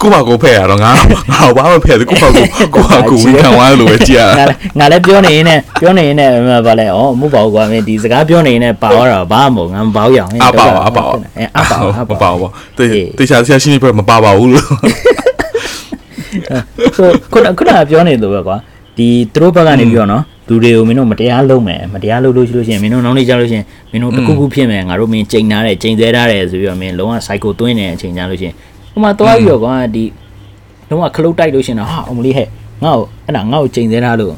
[0.00, 0.90] ကိုမကိုဖဲ့ရတော့ငါ
[1.32, 2.44] ငါဘာမှဖဲ့တယ်ကိုမကို
[2.74, 6.30] ကိုမကိုဝင်ခံသွားလို့ပဲကြည်ရငါလည်းငါလည်းပြောနေရင်နဲ့ပြောနေရင်နဲ့
[6.66, 12.86] ဗာလဲဩမဟုတ်ပါဘူးကွာမင်းဒီစကားပြောနေရင်နဲ့ပါတော့တာဘာမှမဟုတ်ငါမပါဘူးရအောင်အပါပါအပါအဲအပါအမပါပါဘူးတေ
[13.18, 14.64] တေချာဆရာရှင်းနေပြမပါပါဘူးလို့
[16.96, 18.56] ဆိုခုနခုနကပြောနေလို့ပဲကွာ
[18.96, 28.54] ဒီသူတို့ဘက်ကနေပြီးတော့နော် လူတွေကိုမင်းတို့မတရားလုပ်မယ်မတရားလုပ်လို့ရှိလို့ရှိရင်မင်းတို့နောက်နေ့ကျလို့ရှိရင်မင်းတို့တစ်ခုခုဖြစ်မယ်ငါတို့မင်းချိန်ထားတယ်ချိန်သေးထားတယ်ဆိုပြီးတော့မင်းလုံးဝ cycle သွင်းနေတဲ့အချိန်ကျလို့ရှိရင်
[28.92, 30.04] ဟိုမှာသွားပြီးတော့ကွာဒီ
[30.88, 32.48] လုံးဝခလုတ်တိုက်လို့ရှင်တော့ဟာအမလေးဟဲ့
[32.84, 34.32] ငါ့ကိုအဲ့ဒါငါ့ကိုချိန်သေးတာလို့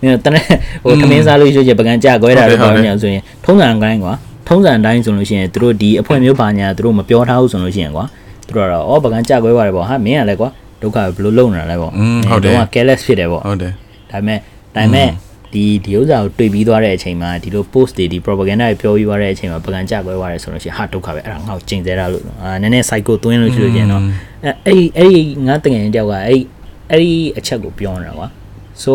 [0.00, 0.44] မင်းတနေ့
[0.84, 4.12] ဟိုသမင်းစားလို့ရှိချင်ပကံကြခွဲတာလို့ပြောနေဆိုရင်ထုံးစံကိုင်းကွာ
[4.48, 8.04] ထုံးစံအတိုင်းဆိုလို့ရှိရင်သူတို့ဒီအဖွဲမျိုးပါညာသူတို့မပြောထားဘူးဆိုလို့ရှိရင်ကွာ
[8.46, 10.48] သူတို့ကတော့အော်ပကံကြခွဲပါတယ်ပေါ့ဟာမင်းကလည်းကွာ
[10.82, 13.72] ဒုက္ခဘယ်လိုလုပ်နေတာလဲပေါ့อืมဟုတ်တယ်လုံးဝ careless ဖြစ်တယ်ပေါ့ဟုတ်တယ်
[14.10, 15.08] ဒါပေမဲ့ဒါပေမဲ့
[15.52, 24.02] ဒီဒီဥစ္စာကိုတွေ့ပြီးသွားတဲ့အချိန်မှာဒီလို post တွေဒီ propaganda တွေပြောပြီးသွားတဲ့အချိန်မှာပကံကြကွဲသွားတယ်ဆိုလို့ရှိရင်ဟာဒုက္ခပဲအဲ့ဒါငါ့ကိုကျင်သေးတာလို့အာနည်းနည်း psycho သွင်းလို့ရှိလို့ကျင်တော့
[24.44, 26.40] အဲ့အဲ့ဒီအဲ့ဒီငါတကယ်တယောက်ကအဲ့
[26.90, 28.28] အဲ့ဒီအချက်ကိုပြောနေတာကွာ
[28.82, 28.92] so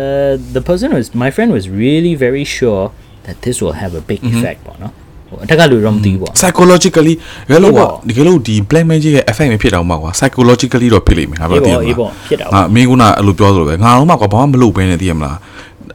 [0.00, 2.84] uh the person was my friend was really very sure
[3.26, 4.94] that this will have a big effect ပေါ့နော်
[5.30, 7.14] ဟိုအထက်ကလူတော့မသိဘူးပေါ့ psychologically
[7.50, 15.36] ဘယ်လိုအေးပေါ့ကဒီကလို့ဒီ black magic ရဲ့ effect မဖြစ်တော့မှာကွာ psychologically တော့ဖြစ်လိမ့်မယ်ငါအေးပြောပေါ့တည်အေးပေါ့ဖြစ်တာပေါ့ငါမင်းကအဲ့လိုပြောသလိုပဲငါတော့မှကွာဘာမှမလုပ်ဘဲနဲ့တည်ရမလား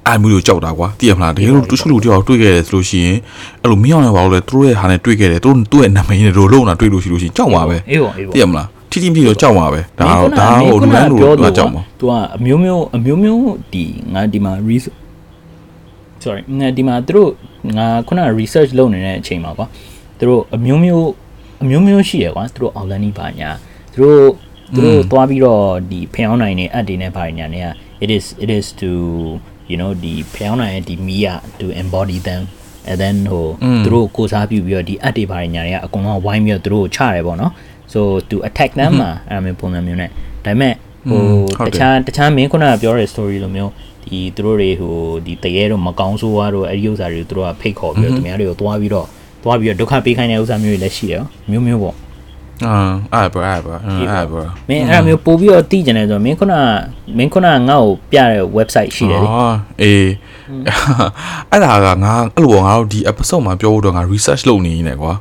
[0.08, 3.18] အဲ့မျိုးကိုကြောက်တာကွာတည်ရမလားတကယ်လို့တူရှူလူတယောက်တွေ့ခဲ့တယ်ဆိုလို့ရှိရင်
[3.62, 13.42] အဲ့လိုမင်းအောင်လည်းဘာလို့လဲသူတို့ရဲ့ဟာနဲ့တွေ့ခဲ့တယ်သူတို့သူ့ရဲ့နာမည်နဲ့တို့လုံးတာတွေ့လို့ရှိလို့ရှိရင်ကြောက်ပါပဲအေးပေါ့အေးပေါ့တည်ရမလားထိထိမိတော့ကြောက်ပါပဲဒါတော့ဒါဟိုလူတိုင်းလူပြောကတော့ကြောက်ပါသူကအမျိုးမျိုးအမျိုးမျိုး
[13.74, 14.98] ဒီငါဒီမှာ research
[16.26, 17.30] sorry ငါဒီမှာသူတို့
[17.78, 19.68] ငါခုန research လုပ်နေတဲ့အချိန်မှာကွာ
[20.20, 21.10] သူတို့အမျိုးမျိုး
[21.64, 23.50] အမျိုးမျိုးရှိရကွာသူတို့ outline ကြီးပါညာ
[23.94, 24.22] သူတို့
[24.76, 27.68] သူတို့သွားပြီးတော့ဒီဖျောင်းနိုင်နေအပ်တွေနဲ့ပါညာနေက
[28.04, 28.90] it is it is to
[29.70, 31.28] you know ဒီဖျောင်းနိုင်ရဲ့ဒီမီးရ
[31.60, 32.44] to embody them
[32.90, 33.46] and then ဟို
[33.86, 37.52] သူတို့ကိုစားပြုပြီးတော့ဒီအပ်တွေပါညာတွေကအကုန်လုံးဝိုင်းပြီးတော့သူတို့ကိုချတယ်ပေါ့နော်
[37.94, 40.74] so to attack them မှာအဲ့လိုမျိုးပုံစံမျိုးနဲ့ဒါပေမဲ့
[41.10, 41.22] ဟို
[41.58, 43.72] ဟုတ်တတယ်ခြားတခြားမင်းခုနကပြောတဲ့ story လိုမျိုး
[44.06, 49.08] ဒီသူတို့တွေဟိုဒီတရေတော့မကောင်းဆိုးွားတော့အဲ့ဒီဥစ္စာတွေကိုသူတို့ကဖိတ်ခေါ်ပြီးတော့သူများတွေကိုသွားပြီးတော့
[49.44, 51.96] သွားပြီးတော့ဒုက္ခပေးခိုင်းတဲ့ဥစ္စာမျိုးတွေလည်းရှိတယ်နော်မျိုးမျိုးပေါ့
[52.66, 52.76] အာ
[53.14, 54.34] အဲ့ဘအဲ့ဘအဲ့ဘ
[54.70, 56.62] မင်းအဲ့ဒါမျိုးပို့ပြီးတော့သိကြတယ်ဆိုတော့မင်းခုနက
[57.18, 59.50] မင်းခုနကငါ့ကိုပြတဲ့ website ရှိတယ်လေအာ
[59.82, 60.10] အေး
[61.52, 65.14] အဲ့ဒါကငါအဲ့လိုပေါ့ငါတို့ဒီ episode မှာပြောဖို့တော့ငါ research လုပ်နေနေကွာ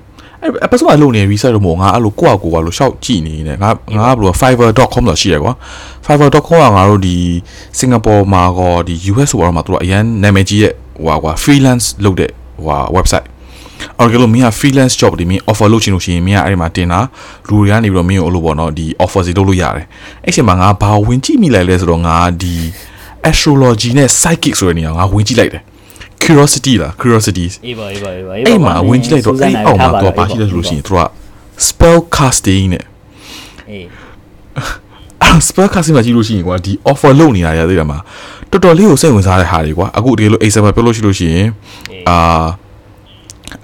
[0.43, 5.53] အဲ့ episode မှာလုပ်နေ research တော့မဟုတ်ငါအဲ့လိုကိုယ့်အကိုကလို့ရှောက်ကြည့်နေနေငါငါဘယ်လို fiverr.com လို့ရှိရကွာ
[6.07, 7.17] fiverr.com ကငါတို့ဒီ
[7.79, 13.27] Singapore မှာကောဒီ US ဆိုတော့မှာသူတို့အရန်နာမည်ကြီးရဲ့ဟိုဟာကွာ freelance လုပ်တဲ့ဟိုဟာ website
[13.99, 17.01] အော်ကလို့မင်းက freelance job တွေမင်း offer လုပ်ချင်လို့ရှိရင်မင်းကအဲ့ဒီမှာတင်တာ
[17.49, 19.87] လူတွေကနေပြီးတော့မင်းကိုအဲ့လိုပေါ့နော်ဒီ offer စီလုပ်လို့ရတယ်
[20.25, 22.55] အဲ့ချိန်မှာငါဘာဝင်ကြည့်မိလိုက်လဲဆိုတော့ငါဒီ
[23.31, 25.63] astrology နဲ့ psychic ဆိုတဲ့နေရာငါဝင်ကြည့်လိုက်တယ်
[26.23, 31.01] curiosity လား curiosity အေးပါအေးပါအေးပါအဲ့မှာဝင်ကြည့်လိုက်တော့အဲ့အောက်မှာတော့ပါရှိတယ်ဆိုလို့ရှိရင်သူက
[31.69, 32.85] spell casting နဲ့
[33.71, 33.87] အေး
[35.23, 37.99] အဲ့ spell casting မှာကြည့်လို့ရှိရင်ကွာဒီ offer လုပ်နေတာရသေးတယ်မှာ
[38.51, 41.49] တော်တော်လေးကိုစိတ်ဝင်စားတဲ့ဟာတွေကွာအခုတကယ်လို့ example ပြောလို့ရှိလို့ရှိရင်
[42.09, 42.47] အာ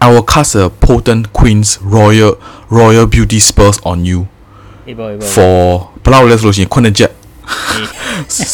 [0.04, 2.32] I will cast a potent queen's royal
[2.78, 4.20] royal beauty spells on you
[4.88, 5.60] အေးပါအေးပါ for
[6.04, 7.12] ဘယ်လောက်လဲဆိုလို့ရှိရင်9ချက်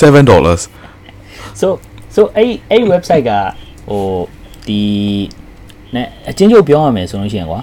[0.00, 0.62] 7 dollars
[1.61, 1.68] so
[2.14, 3.30] so အဲ့အဲ့ website က
[3.88, 4.03] ဟို
[4.66, 4.81] ဒီ
[5.94, 7.61] နဲ့အချင်းချုပ်ပြောရမယ်ဆိုလို့ရှိရင်ကွာ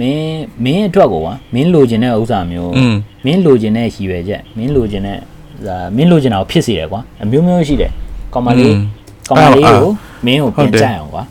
[0.00, 2.72] မင်းမင်းအတွက်ကွာမင်းလိုချင်တဲ့ဥစ္စာမျိုး
[3.24, 5.18] မင်းလိုချင်တဲ့ရည်ရွယ်ချက်မင်းလိုချင်တဲ့
[5.96, 7.90] မင်းလိုချင်တာကိုဖြစ်စေတယ်ကွာအမျိုးမျိုးရှိတယ်
[8.34, 8.74] ကောင်မလေး
[9.28, 9.90] ကောင်မလေးကို
[10.26, 11.22] မင်းကိုပြင်ကြိုက်အောင်ကွာ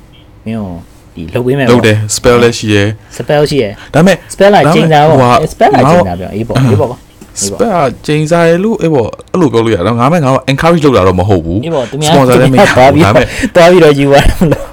[0.45, 0.73] မင်းကို
[1.15, 5.19] ဒီလုပ်ပေးမယ်လုပ်တယ် spell လည်းရှိရယ် spell ရှိရယ်ဒါပေမဲ့ spell လာချိန်တာပေါ့
[5.53, 6.97] spell လာချိန်တာပြောအေးပေါ့အေးပေါ့ကွာ
[7.39, 14.65] အေးပေါ့ spell ချိန်စားရလို့အေးပေါ့အဲ့လိုပြောလို့ရတော့ငါမဲ့ငါတော့ encourage လုပ်တာတော့မဟုတ်ဘူးအေးပေါ့သူများ sponsor လည်းမရသူများဘူးသွားဒါပြီးပေမဲ့သွားပြီးတော့ယူသွားတယ်လို့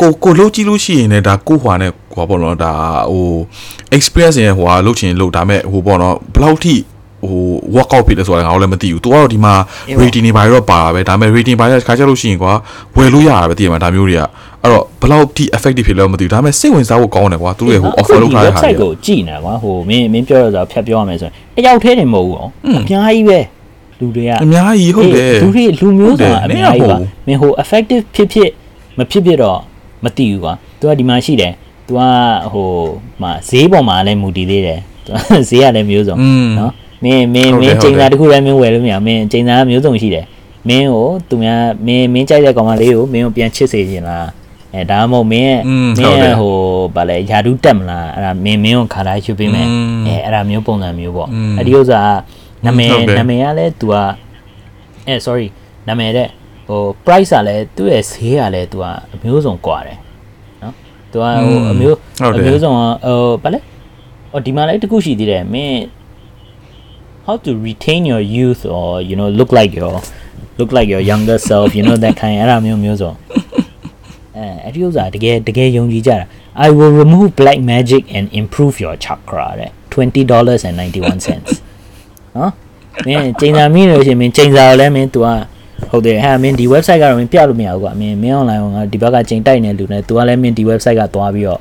[0.00, 2.72] ကိုကိုလှုပ်ကြည့်လို့ရှိရင်လည်းဒါကိုဟွာနဲ့ဟွာပေါ့နော်ဒါ
[3.12, 3.26] ဟို
[3.96, 6.74] experience ရဲ့ဟွာလှုပ်ချင်လှုပ်ဒါပေမဲ့ဟိုပေါ့နော်ဘယ်လောက်ထိ
[7.28, 7.40] ဟို
[7.76, 9.54] workout ဖြစ်လဲဆိုတာငါတို့လည်းမသိဘူး။ तू ကတော့ဒီမှာ
[9.88, 12.52] အေးပေါ့ rating တွေပါတော့ပါတာပဲဒါပေမဲ့ rating ပါတဲ့ခါကျလို့ရှိရင်ကွာ
[12.96, 14.22] ဝယ်လို့ရတာပဲသိရမှာဒါမျိုးတွေက
[14.64, 23.38] အဲ့တော့ဘလောက်ထိ effective ဖြစ်လဲမသိဘူးဒါပေမဲ့စိတ်ဝင်စားဖို့ကောင်းတယ်ကွာသူတို့ရဲ့ဟို offer လုပ်ထားတဲ့ဟာတွေကိုကြည့်နေကွာဟိုမင်းမင်းပြောရတာဖြတ်ပြောရမယ်ဆိုရင်တယောက်တည်းနေမဟုတ်ဘူးအောင်အများကြီးပဲ
[24.00, 26.96] လူတွေကအများကြီးဟုတ်တယ်လူတွေလူမျိုးဆိုတာအများကြီးပါ
[27.26, 28.50] မင်းဟို effective ဖြစ်ဖြစ်
[28.98, 29.58] မဖြစ်ဖြစ်တော့
[30.04, 31.52] မသိဘူးကွာသူကဒီမှာရှိတယ်
[31.86, 32.00] သူက
[32.52, 32.68] ဟို
[33.22, 34.78] မှာဈေးပေါ်မှာလည်းမူတည်သေးတယ်
[35.48, 36.16] ဈေးကလည်းမျိုးစုံ
[36.58, 36.72] နော်
[37.04, 40.24] မင်းမင်းမင်းချိန်စာတစ်ခုတည်းမင်းဝယ်လို့မရမင်းချိန်စာမျိုးစုံရှိတယ်
[40.68, 44.28] မင်းကိုသူများမင်းမင်းကြိုက်တဲ့ကောင်မလေးကိုမင်းကိုပြန်ချစ်စေချင်လား
[44.75, 46.53] အဲဒါမှမဟုတ်မင်းရဲ့ อืม မ ဟုတ် င်း တယ် ရဲ့ဟို
[46.95, 52.01] ဗာလဲယာဒူးတက်မလားအဲ့ဒါမင်းမင်းကိုခါတိုင်းယူပေးမယ် อืม အဲအဲ့ဒါမျိုးပုံစံမျိုးပေါ့ อืม အဲ့ဒီဥစ္စာ
[52.63, 53.93] ကနာမည် ဟုတ်တယ် နာမည်ကလည်း तू က
[55.07, 55.47] အဲ sorry
[55.87, 56.27] နာမည်တဲ့
[56.67, 59.97] ဟို price ကလည်းသူ့ရဲ့ဈေးကလည်း तू ကအမျိုးစုံကွာတယ်
[60.63, 60.73] နော်
[61.11, 63.59] तू ကဟို อืม အမျိုး ဟုတ်တယ် အမျိုးစုံကဟိုဗာလဲ
[64.31, 65.79] ဟိုဒီမှာလည်းတစ်ခုရှိသေးတယ်မင်း
[67.25, 69.93] how to retain your youth or you know look like your
[70.59, 73.11] look like your younger self you know that kind အဲ့ဒါမျိုးမျိုးစုံ
[74.36, 76.18] အဲအဲ့ဒီဥစ္စာတကယ်တကယ်ယုံကြည်ကြတာ
[76.66, 81.52] I will remove black magic and improve your chakra တဲ့ $20.91 cents
[82.36, 82.52] နော်
[83.06, 85.28] မင်းချိန်စာမိလို့ရှိရင်မင်းချိန်စာကိုလည်းမင်း तू က
[85.90, 91.60] ဟုတ်တယ်ဟာမင်းဒီ website ကတော့မင်းပြလို့မရဘူးကွာမင်းမင်း online ကငါဒီဘက်ကချိန်တိုက်နေလူနဲ့ तू ကလည်းမင်းဒီ website ကသွားပြီးတော့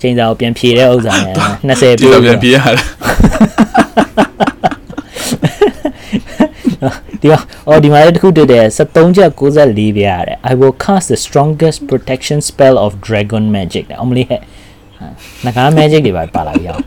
[0.00, 1.36] ချိန်စာကိုပြန်ဖြည့်တဲ့ဥစ္စာနဲ့
[1.68, 2.76] 20ဒီပြတော့ည့်ပြန်ပြေးရတယ်
[7.22, 14.40] ဒီမှာအော်ဒီမှာလည်းတစ်ခုတွေ့တယ်73ချက်94ပြရတယ် I will cast the strongest protection spell of dragon magic အမလေးဟဲ့
[15.44, 16.82] ငကား magic တွေပါပါလာပြီအောင်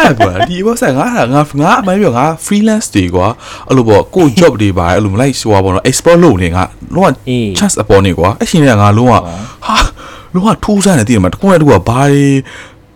[0.00, 3.26] အဲ့ကွာဒီ website ငါငါငါအမှန်ပြောငါ freelance တွေကွာ
[3.68, 6.62] အဲ့လိုပေါ့ကို job တွေပါအဲ့လိုမလိုက်ဆိုပါဘောနော် export လုပ်နေငါ
[6.94, 9.14] လုံးဝအေး chance အပေါ်နေကွာအဲ့ရှင်တွေကငါလုံးဝ
[9.66, 9.76] ဟာ
[10.34, 12.26] လုံးဝထိုးစားနေတည်မှာတခုနဲ့တခုကဘာတွေ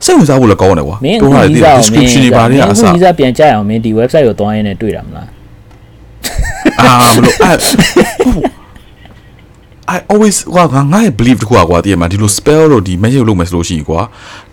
[0.04, 5.28] စိတ်ဝင်စားဖို့လည်းကောင်းတယ်ကွာမင်းတော့အခုဟာဗီဒီဇာကိုမင်း description တွေပါတွေကအအခုစဗီဇာပြန်ကြရအောင်မင်းဒီ website ကိုသွားရင်းနဲ့တွေ့တာမလား
[6.80, 7.58] အာမလို့အဲ့
[9.96, 14.00] I always ကွာငါငါရဲ့ belief တခုอ่ะကွာတည်မှာဒီလို spell လို့ဒီ magic လုပ်မယ်ဆိုလို့ရှိရင်ကွာ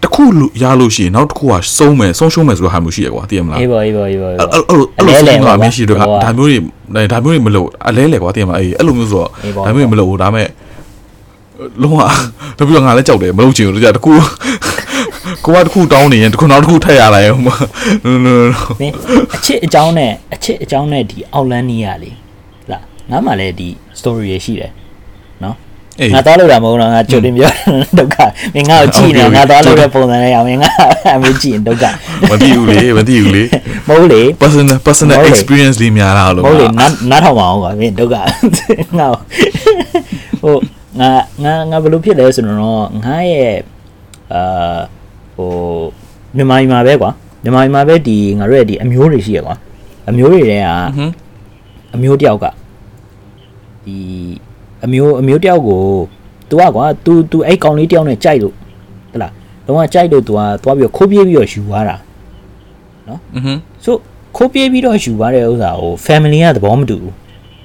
[0.04, 0.24] တခု
[0.62, 10.48] ရလို့ရှိရင်နောက်တစ်ခုကစုံးမယ်ဆုံးရှုံးမယ်ဆိုတော့ဟာမျိုးရှိရကွာတည်မလားအေးပါအေးပါအေးပါအေးအဲ့ပါအဲ့အဲ့လိုအဲ့လိုအလဲလဲစင်ကပေါ့မရှိတော့ဟိုကဒါမျိုးတွေဒါမျိုးတွေမလုပ်အလဲလဲကွာတည်မလားအေးအဲ့လိုမျိုးဆိုတော့အေးပေါ့ဒါမျိုးတွေမလုပ်ဘူးဒါပေမဲ့
[11.82, 12.00] လုံးဝ
[12.58, 14.12] တော့ပြီးတော့ငါလည်းကြောက်တယ်မလုပ်ချင်ဘူးကြာတခု
[15.46, 17.50] ကိုကတခုတောင်းနေရင်တခုနောက်တခုထည့်ရလိုက်အောင်မ
[18.06, 18.94] no no no မင်း
[19.36, 22.12] အချစ်အကြောင်းနဲ့အချစ်အကြောင်းနဲ့ဒီအောက်လန်းနီးရလေ
[22.72, 22.80] လာ
[23.12, 23.70] ငါမှလည်းဒီ
[24.00, 24.72] story ရရှိတယ်
[25.44, 25.56] နော်
[26.00, 27.52] အေးငါသွားလို့တာမဟုတ်တော့ငါကြိုတင်ပြော
[28.00, 28.18] ဒုက္ခ
[28.56, 30.72] မင်းငါ့ကိုကြည့်နေဟုတ်ပြီငါသွားလို့တဲ့ပုံစံနဲ့အောင်မင်းငါ
[31.16, 31.84] အမေကြည့်ရင်ဒုက္ခ
[32.30, 33.44] မသိဘူးလေမသိဘူးလေ
[33.88, 39.12] မဟုတ်လေ personal personal ဟုတ်လေ experience လေးများလာလို့မဟုတ်လေနားနားထောင်ပါအောင်ကွာမင်းဒုက္ခငါ့ကို
[40.42, 40.56] ဟို
[41.00, 41.12] ငါ
[41.44, 43.56] ငါငါဘယ်လိုဖြစ်လဲဆိုတော့ငါရဲ့
[44.34, 44.78] အာ
[45.37, 45.51] ဟို
[46.37, 47.11] မြန်မာပြည်မှာပဲကွာ
[47.43, 49.57] မြန်မာပြည်မှာပဲဒီငါတို့ရဲ့ဒီအမျိုးတွေရှိရကွာ
[50.09, 51.13] အမျိုးတွေတဲက ဟွန်း
[51.95, 52.45] အမျိုးတယောက်က
[53.85, 53.97] ဒီ
[54.85, 55.81] အမျိုးအမျိုးတယောက်ကို
[56.49, 58.55] तू อ่ะကွာ तू तू အဲ့ကောင်လေးတယောက်နဲ့ကြိုက်လို့
[59.13, 59.33] ဟတ်လား
[59.67, 61.97] တော့ကကြိုက်လို့ तू อ่ะသွားပြီးတော့ခိုးပြေးပြီးတော့ယူသွားတာ
[63.09, 63.53] อือฮึ
[63.85, 63.97] ဆို
[64.37, 67.13] ခိုးပြေးပြီးတော့ယူသွားတဲ့ဥစ္စာကို family ကသဘောမတူဘူး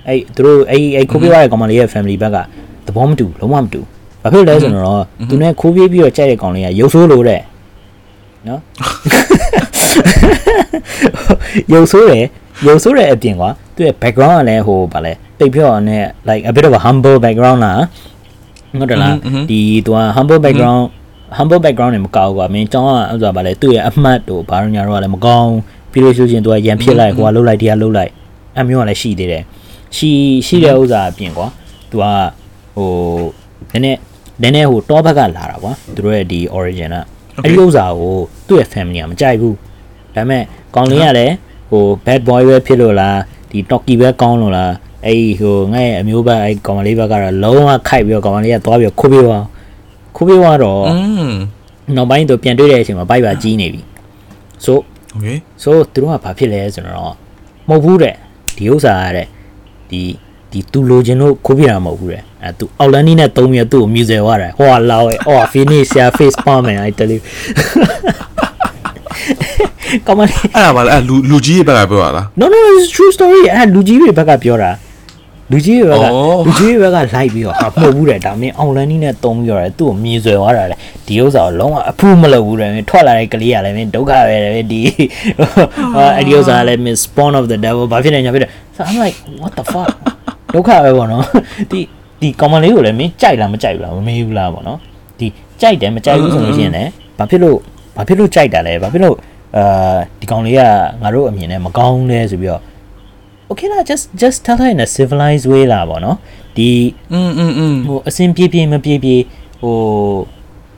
[0.07, 2.38] အဲ့သူတို့အဲ့အဲ့ခိုးပြေးသွားတဲ့ကောင်မလေးရဲ့ family ဘက်က
[2.88, 3.88] သဘောမတူဘူးလုံးဝမတူဘူး
[4.21, 7.41] ဘာဖြစ်လဲဆိုတော့ तू နဲ့ခိုးပြေးပြီးတော့ကြိုက်တဲ့ကောင်လေးကရုပ်ဆိုးလို့တဲ့
[8.49, 8.61] နော်
[11.72, 12.24] ရုပ်ဆိုးတယ်
[12.66, 17.82] ရုပ်ဆိုးတဲ့အပြင်ကွာသူ့ရဲ့ background ကလည်းဟိုဗာလဲတိတ်ပြောရနဲ့ like a bit of a humble background လား
[18.80, 19.14] ဟုတ်တယ်လား
[19.51, 20.82] ဒီသူက humble background
[21.38, 25.51] humble background နဲ့မကောက်ဘူးကွာမင်းကျောင်းကဥစ္စာဗာလဲသူ့ရဲ့အမှတ်တို့ဘာလို့ညာတော့လည်းမကောင်း
[25.93, 28.11] ပြီးလို့ရှိရင်သူကရန်ဖြစ်လိုက်ဟိုကလှုပ်လိုက်တရားလှုပ်လိုက်
[28.59, 29.43] အမျိုးကလည်းရှိသေးတယ်
[29.97, 30.11] ရှိ
[30.47, 31.47] ရှိတဲ့ဥစ္စာအပြင်ကွာ
[31.90, 32.05] သူက
[32.76, 32.90] ဟို
[33.72, 33.99] နည်းနည်း
[34.43, 36.97] နည်းနည်းဟိုတောဘက်ကလာတာကွာသူတို့ရဲ့ဒီ origin က
[37.43, 38.15] အဲ့ဒီဥစ္စာကို
[38.47, 39.55] သူ့ရဲ့ family ကမကြိုက်ဘူး
[40.15, 40.43] ဒါပေမဲ့
[40.75, 41.35] ကောင်းလင်းကလည်း
[41.71, 43.17] ဟို bad boy ပဲဖြစ်လို့လား
[43.51, 44.73] ဒီ talkie ပဲကောင်းလို့လား
[45.05, 49.43] အဲ့ဒီဟိုငါ့ရဲ့အမျိုးဘက်အဲ့ကောင်မလေးဘက်ကတော့လုံးဝခိုက်ပြီးတော့ကောင်မလေးကသွားပြီးတော့ခိုးပြေးသွား
[50.15, 50.95] ခိုးပြေးသွားတော့ อื
[51.29, 51.31] ม
[51.95, 53.81] နောက်ပိုင်းသူပြန်တွေ့တဲ့အချိန်မှာဘိုက်ပါကြီးနေပြီ
[54.65, 54.79] ဆို
[55.11, 55.27] โอเค
[55.63, 57.13] ဆိုသူတို့ကဘာဖြစ်လဲဆိုတော့
[57.69, 58.15] မဟုတ်ဘူးတဲ့
[58.57, 59.27] ဒီဥစ္စာကတဲ့
[59.89, 60.01] ဒီ
[60.53, 67.20] ဒီသူလိုချင်လို့ခိုးပြတာမဟုတ်ဘူးတဲ့အဲသူအောက်လန်နီနဲ့သုံးပြီးတော့သူ့ကိုမြူဇယ်သွားတယ်ဟောလာဝဲအော် finish your face palm and i tell you
[70.07, 74.70] ကောင်မလေးအဲ့ဒါပါလေအဲ့လူလူကြီးရဲ့ဘက်ကပြောရလား no no it's a true story အဲ့လူကြီးတွေဘက်ကပြောတာ
[75.50, 80.76] လူကြီးတွေဘက်ကအော်လူကြီးတွေဘက်ကလိုက်ပြီးတော့ဟာမဟုတ်ဘူးတဲ့ဒါမင်းအောင်လန်းနီးနဲ့တုံးပြီးတော့သူ့ကိုမြည်ဆွဲသွားတာလေ
[81.07, 84.80] ဒီဥစ္စာကိုလုံးဝ approve မလုပ်ဘူးတဲ့မင်းထွက်လာတဲ့ကလေးကလည်းမင်းဒုက္ခပဲတဲ့ဒီ
[85.94, 89.90] ဟာအဲ့ဒီဥစ္စာကလည်းမင်း spawn of the devil ဘာဖြစ်နေညာဖြစ်တယ် so I'm like what the fuck
[90.53, 91.23] ဒုက္ခပဲပေါ့နော်
[91.71, 91.79] ဒီ
[92.21, 94.79] ဒီကောင်မလေးကိုလည်းမင်းကြိုက်လားမကြိုက်ဘူးလားမမေးဘူးလားပေါ့နော်
[95.19, 95.27] ဒီ
[95.61, 97.57] ကြိုက်တယ်မကြိုက်ဘူးဆိုလို့ရှိရင်လည်းဘာဖြစ်လို့
[97.95, 99.15] ဘာဖြစ်လို့ကြိုက်တာလဲဘာဖြစ်လို့
[99.57, 100.61] အာဒီကောင်လေးက
[101.01, 102.61] ငါတို့အမြင်နဲ့မကောင်းလဲဆိုပြီးတော့
[103.49, 106.17] okay လား just just tell her in a civilized way လာပေါ့နော်
[106.57, 106.69] ဒီ
[107.13, 109.21] อืมอืมอืม ဟိုအစင်ပြေးပြေးမပြေးပြေး
[109.61, 109.75] ဟို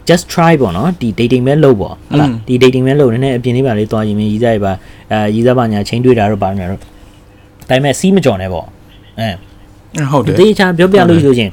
[0.10, 4.74] just try ပေါ့နော်ဒီ dating ပဲလုပ်ပေါ့ဟုတ်လားဒီ dating ပဲလုပ်နည်းနည်းအပြင်လေးပါလေးသွားရင်မင်းရီးစားရပါ
[5.12, 6.88] အဲရီးစားပါညာချင်းတွေ့တာတော့ပါညာတော့ဒါ
[7.70, 8.68] ပေမဲ့စီးမကြော်နဲ့ပေါ့
[9.20, 9.30] အဲ
[10.13, 11.51] ဟုတ်တယ်တေချာပြောပြလို့ဆိုရင်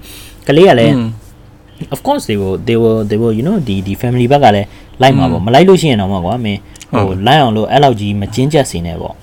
[0.47, 1.07] ကလေးကလည်းอืม
[1.93, 4.67] of course they will they will they will you know ဒီဒီ family ဘက်ကလည်း
[5.01, 6.59] လိုက်မှာပေါ့မလိုက်လို့ရှိရင်တော့မှာကွာမင်း
[6.93, 9.15] ဟိုလိုက်အောင်လို့အဲ့လောက်ကြီးမကျင်းကျက်စေနဲ့ပေါ့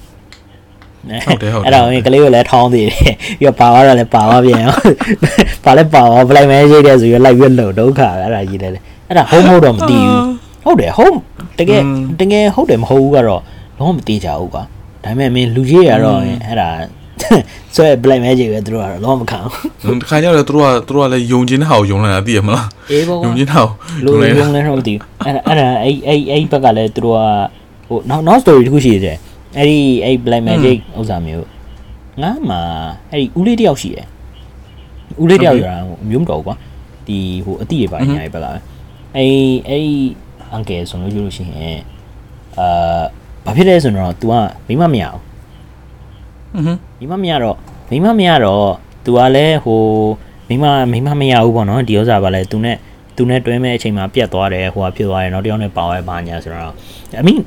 [1.27, 4.75] ဟုတ်တယ်ဟုတ်တယ်အဲ့တော့မင်းကလေးကိုလည်းထောင်းသေးတယ်ပြီးတော့ပါသွားတော့လည်းပါသွားပြန်ရော
[5.65, 8.73] ပါလဲပါသွား black magic တဲ့ဆိုရလိုက်ပြီးတော့ဒုက္ခပဲအဲ့ဒါကြီးလည်း
[9.09, 10.23] အဲ့ဒါ home ဟုတ်တော့မသိဘူး
[10.65, 11.19] ဟုတ်တယ် home
[11.59, 11.83] တကယ်
[12.21, 13.43] တကယ်ဟုတ်တယ်မဟုတ်ဘူးကတော့
[13.79, 14.63] လုံးဝမသိကြဘူးကွာ
[15.05, 16.69] ဒါပေမဲ့မင်းလူကြီးတွေကတော့အဲ့ဒါ
[17.75, 19.39] ဆွဲ black magic ပဲသူတို့ကတော့လောမခံ
[19.85, 23.61] ဘူးတခါကျတော့သူတို့ကသူတို့ကလည်းယုံကျင်တဲ့ဟာကိုယုံလိုက်တာသိရမလားအေးပေါ့ယုံကျင်တာ
[24.05, 27.21] ကိုလိုယုံလိုက်တော့မသိဘူးအဲ့ဒါအဲ့ဒါအဲ့အဲ့အဲ့ဘက်ကလည်းသူတို့က
[27.89, 29.19] ဟိုနောက်နောက် story တစ်ခုရှိသေးတယ်
[29.57, 31.47] အဲ့ဒီအဲ့ black magic ဥစ္စာမျိုး
[32.23, 32.57] ငါမှ
[33.11, 34.07] အဲ့ဒီဦးလေးတယောက်ရှိတယ်
[35.23, 36.57] ဦးလေးတယောက်ရတာဟိုမျိုးမတော်ဘူးကွာ
[37.07, 38.55] ဒီဟိုအတိရပါညာရပါလား
[39.17, 39.33] အဲ့
[39.69, 39.87] အဲ့
[40.53, 41.81] အန်ကယ်ဆိုလို့ပြောလို့ရှိရင်
[42.59, 43.03] အာ
[43.45, 44.33] ဘာဖြစ်လဲဆိုတော့ तू က
[44.69, 45.21] မိမမရအောင်
[47.00, 47.58] မိမမရတော့
[47.90, 48.66] မိမမရတော့
[49.06, 49.82] तू ကလည်းဟို
[50.50, 52.78] မိမမိမမရဘူးပေါ့နော်ဒီဥစ္စာပါလဲ तू နဲ့
[53.16, 56.74] तू နဲ့တွဲမဲ့အချိန်မှာပြတ်သွားတယ်ဟိုဟာဖြစ်သွားတယ်နောက်တစ်ယောက်နဲ့ပါဝဲပါညာဆိုတော့
[57.20, 57.40] I mean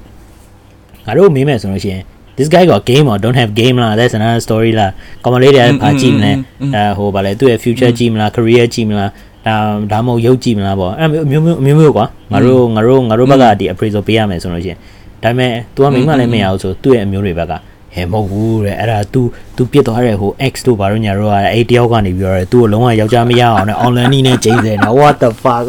[1.06, 2.02] ငါတို့မေးမယ်ဆိုလို့ရှိရင်
[2.36, 6.32] this guy got game or don't have game လား that's another story လားကောင်မလေးတွေကဘာကြည့်မလဲ
[6.74, 9.10] အဲဟိုဗာလဲသူ့ရဲ့ future ကြည့်မလား career ကြည့်မလား
[9.46, 9.56] ဒါ
[9.92, 14.78] ဒါမှမဟုတ်ရုပ်ကြည့်မလားပေါ့အဲ့မျိုးမျိုးမျိုးမျိုးကွာငါတို့ငါတို့ငါတို့ဘက်ကဒီ appraisal ပေးရမယ်ဆိုလို့ရှိရင်
[15.22, 17.52] ဒါပေမဲ့ तू ကမိမလည်းမရဘူးဆိုသူ့ရဲ့အမျိုးတွေဘက်က
[17.94, 19.20] ဟဲမဟုတ်ဘူးတဲ့အဲ့ဒါ तू
[19.56, 25.64] तू ပြစ်သွားတဲ့ဟို X တို့ဘာလို့ညာတို့ကအဲ့တယောက်ကနေပြီးတော့ तू ကိုလုံးဝယောက်ျားမရအောင်နဲ့ online နီးနဲ့ချိန်တယ်နော် what the fuck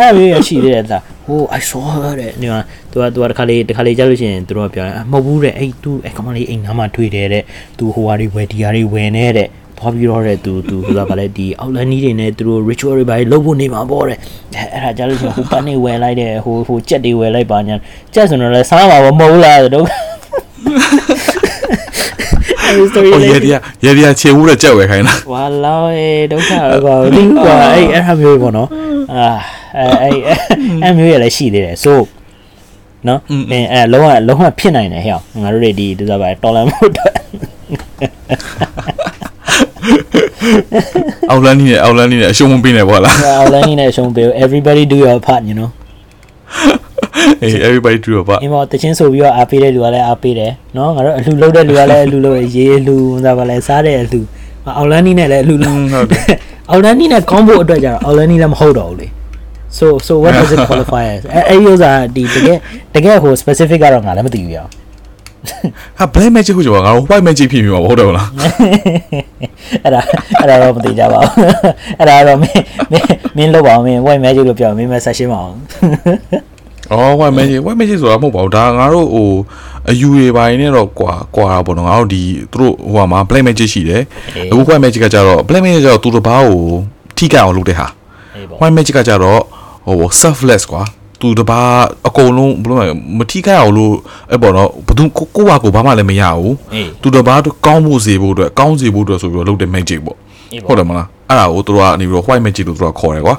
[0.00, 2.60] အဲ့လိုရရှိသေးတယ်ဒါဟို I saw her တဲ့ဒီမှာ
[2.90, 7.44] သူကသူကတခါလေးတခါလေးကြားလို့ရှိရင်သူတို့ကပြောမဟုတ်ဘူးတဲ့အဲ့ तू အဲ့ကောင်မလေးအိမ်နားမှာတွေ့တယ်တဲ့
[7.78, 9.48] तू ဟိုဟာတွေဝယ်ဒီဟာတွေဝယ်နေတဲ့
[9.79, 14.17] သွားပြီးတော့တဲ့ तू तू ဆိုတာဗာလဲဒီ outline တွေနဲ့သူတို့ ritual တွေပါလုပ်ဖို့နေမှာပေါ့တဲ့
[14.73, 17.75] အဲ့ဒါကြားလို့ရှိရင်ဟိုပတ်နေဝယ်လိုက်တယ်ဟိုဟိုကြက်တွေဝယ်လိုက်ပါညာ
[18.13, 19.85] ကြက်ဆိုတော့လဲစားမှာမဟုတ်လားတော့
[22.65, 26.51] အဲ့ story ဟိုလေးရေဒီယာရေဒီယာခြေဦးတဲ့ကြက်ဝယ်ခိုင်းတာဝါလောအေးဒုက္ခ
[26.85, 28.69] ကွာဒီကွာအဲ့အဲ့ဟာမျိုးပေါ့နော်
[29.15, 29.29] အာ
[29.77, 30.15] အဲ့အဲ့
[30.83, 31.93] အဲ့မျိုးရလည်းရှိသေးတယ် so
[33.07, 33.19] နော်
[33.51, 37.11] အဲအဲ့လုံးဝလုံးဝဖြစ်နိုင်တယ်ဟဲ့ငါတို့တွေဒီဒီစားပါတော်လန်မှုတော့
[41.29, 45.69] အောက်လန်းနီးနဲ့အောက်လန်းနီးနဲ့အရှုံးမပေးနဲ့ပေါ့လားအော်လိုင်းနေနဲ့ရှုံးပေး everybody do your part you know
[47.43, 54.19] အေး everybody do your part အင်းမောတချင်းဆိုပြီးတော့အားပေးတဲ့လူကလည်းအားပေးတယ်နော်ငါတို့အလှလုပ်တဲ့လူကလည်းအလှလုပ်ရေးလှစားပါလဲစားတဲ့အလှ
[54.77, 56.23] အော်လိုင်းနေနဲ့လည်းအလှလှဟုတ်တယ်
[56.71, 59.07] အော်လိုင်းနေနဲ့ကောင်းဖို့အတွက်ကြတော့အော်လိုင်းနေလည်းမဟုတ်တော့ဘူးလေ
[59.77, 62.57] so so what does it qualify as အဲအဲ့ဒီဥစားဒီတကယ်
[62.95, 64.69] တကယ်ဟို specific ကတော့ငါလည်းမသိဘူးရအောင်
[65.99, 68.27] ဟာ black magic ဟုတ်ကြောငါတို့ white magic ဖြစ်ပြီမှာဟုတ်တယ်မလား
[69.83, 70.01] အဲ့ဒါ
[70.39, 71.33] အဲ့ဒါတော့မသိကြပါဘူး
[71.99, 75.57] အဲ့ဒါတော့မင်းမင်းမင်းလောက်ပါအောင်မင်း white magic လို့ပြောမင်းမဆက်ရှင်းပါအောင်
[76.91, 79.29] အော် white magic white magic ဆိုတာမဟုတ်ပါဘူးဒါငါတို့ဟို
[79.89, 82.21] အယူတွေပိုင်းနဲ့တော့ကွာကွာတာပေါ့နော်ငါတို့ဒီ
[82.51, 84.03] သူတို့ဟိုမှာ black magic ရှိတယ်
[84.51, 86.61] အခု white magic ကကြတော့ black magic ကကြတော့သူတစ်ပါးကို
[87.17, 87.87] ထိကအောင်လုပ်တဲ့ဟာ
[88.35, 89.41] အေးပေါ့ white magic ကကြတော့
[89.85, 90.83] ဟို selfless ကွာ
[91.19, 91.59] သူတပါ
[92.07, 92.85] အကုန်လုံးဘယ်လိုလဲ
[93.17, 93.93] မထိခိုက်အောင်လို့
[94.31, 100.17] အဲ့ပေါ့နော်ဘသူကိုကိုပါကိုဘာမှလည်းမရဘူးအေးသူတပါကောင်းဖို့စေဖို့အတွက်ကောင်းစေဖို့အတွက်ဆိုပြီးတော့လုပ်တဲ့ magic ပေါ့
[100.53, 103.35] အေးပေါ့ဟုတ်တယ်မလားအဲ့ဒါကိုသူတို့ကနေပြီးတော့ white magic လို့သူတို့ကခေါ်တယ်ကွာ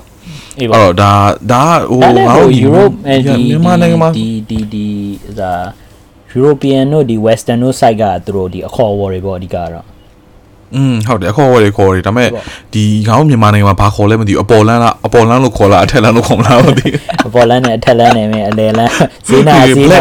[0.58, 1.12] အေးအဲ့ပေါ့တော့ဒါ
[1.50, 4.86] ဒါဟိုဒါလည်းငါဟိုတို့ Europe အဲဒီမြန်မာနိုင်ငံမှာဒီဒီဒီ
[5.40, 5.52] ဒါ
[6.38, 9.84] European တို့ဒီ Western တို့ side ကသူတို့ဒီအခေါ်အဝေါ်တွေပေါ့အဓိကတော့
[10.76, 12.42] อืมဟုတ်တယ်အခေါ်အဝေါ်တွေခေါ်တယ်ဒါပေမဲ့ဟုတ်ပါ
[12.74, 18.92] ဒီငါတို့မြန်မာနိုင်ငံမှာဘာခေါ်လဲမသိဘူးအပေါ်လန်းလားအပေါ်လန်းလို့ခေါ်လားအထက်လန်းလို့ခေါ်မလားမသိဘူးအပေါ်လန်းနဲ့အထက်လန်းနဲ့မင်းအလယ်လန်း
[19.28, 19.98] ဈေးနာဈေးနာ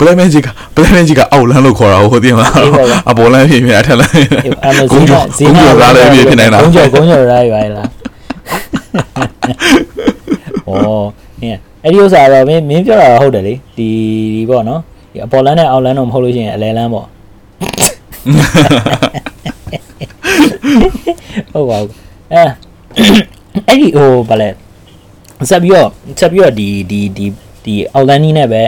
[0.00, 7.88] black magic က black magic ကအောက်လန်းလို့ခေါ်တာဟုတ်တယ်မလားအေးပါပါအပေါ်လန်းဖြစ်ဖြစ်အထက်လန်းဖြစ်ဖြစ်အဲ့လိုဂုံးကျော်ဈေးဂုံးနာကျော်သားလည်းဖြစ်ဖြစ်နိုင်တာဂုံးကျော်ဂုံးကျော်ရိုက်ပါလား
[10.68, 10.70] ဩ
[11.42, 13.88] နင်အဲ့ဒီဥစ္စာတော့မင်းမင်းပြောတာတော့ဟုတ်တယ်လေဒီ
[14.34, 14.80] ဒီပေါ့နော်
[15.12, 17.06] ဒီအပေါ်လန်းနဲ့အောက်လန်းတော့မဟုတ်လို့ရှိရင်အလယ်လန်းပေါ့
[21.52, 21.90] ဟုတ်ပါဘူး
[22.32, 22.42] အဲ
[23.68, 24.48] အဲ့ဒီဟိုဗာလဲ
[25.50, 25.88] ဆက်ပြီးတော့
[26.20, 27.26] ဆက်ပြီးတော့ဒီဒီဒီ
[27.64, 28.62] ဒီ outline နဲ့ပဲ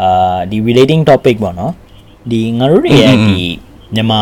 [0.00, 1.72] အာဒီ relating topic ပေါ့နော်
[2.30, 3.40] ဒီငါတို့တွေရဲ့ဒီ
[3.94, 4.20] မြန်မာ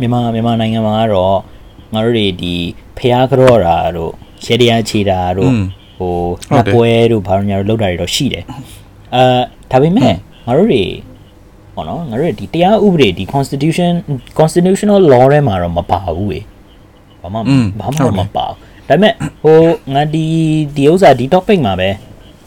[0.00, 1.38] မြန်မာမြန်မာနိုင်ငံမှာကတော့
[1.92, 2.54] ငါတို့တွေဒီ
[2.98, 4.12] ဖျားကြောတာတို့
[4.44, 5.52] ရေတရားခြေတာတို့
[5.98, 6.16] ဟို
[6.54, 8.44] နှစ်ပွဲတို့ဘာလို့ညာတို့လောက်တာတွေတော့ရှိတယ်
[9.14, 9.40] အာ
[9.70, 10.14] ဒါပေမဲ့
[10.46, 10.84] ငါတို့တွေ
[11.76, 13.92] ဟောနော်ငါတို့ဒီတရားဥပဒေဒီ constitution
[14.38, 16.40] constitutional law ထဲမှာတော့မပါဘူးလေ
[17.22, 17.38] ဘာမှ
[17.80, 18.58] ဘာမှမပါဘူး
[18.88, 19.12] ဒါပေမဲ့
[19.42, 19.60] ဟို
[19.94, 20.24] ငါဒီ
[20.76, 21.90] ဒီဥစ္စာဒီ topic မှာပဲ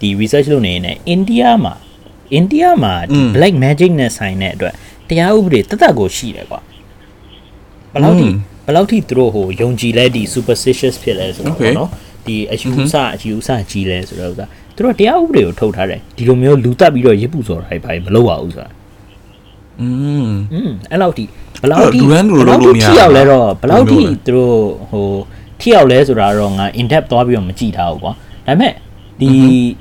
[0.02, 1.74] ဒီ research လုပ်နေနေအိန္ဒိယမှာ
[2.34, 4.74] အိန္ဒိယမှာဒီ black magic နဲ့ဆိုင်တဲ့အတွက်
[5.10, 6.60] တရားဥပဒေတသက်ကိုရှိတယ်ကွာ
[7.94, 8.28] ဘယ်လောက်ထိ
[8.66, 11.90] ဘယ်လောက်ထိသူတို့ဟိုယုံကြည်လဲဒီ superstitious ဖြစ်လဲဆိုတော့ပေါ့နော်
[12.26, 18.70] ဒီအယူဆအယူဆကြီးလဲဆိုတော့ဥစ္စာသူတို့တရားဥပဒေကိုထုတ်ထားတယ်ဒီလိုမျိုးလူတက်ပြီးတော့ရစ်ပူစော်တာတွေဘာမလုပ်ပါဘူးဆိုတာ
[19.81, 19.89] อื
[20.27, 21.25] ม อืมအဲ့လောက်ထိ
[21.63, 24.57] ဘယ်လောက်ထိ လူရန်လူလုပ်လို့မရဘူး ထိရောက်လဲတော့ဘယ်လောက်ထိ ဘယ်လိုလဲ သူတို့
[24.91, 25.09] ဟို
[25.61, 28.13] ထိရောက်လဲဆိုတာတော့ငါ in depth သွားပြီးတော့မကြည့်ထားဘူးကွာ
[28.47, 28.73] ဒါပေမဲ့
[29.21, 29.31] ဒီ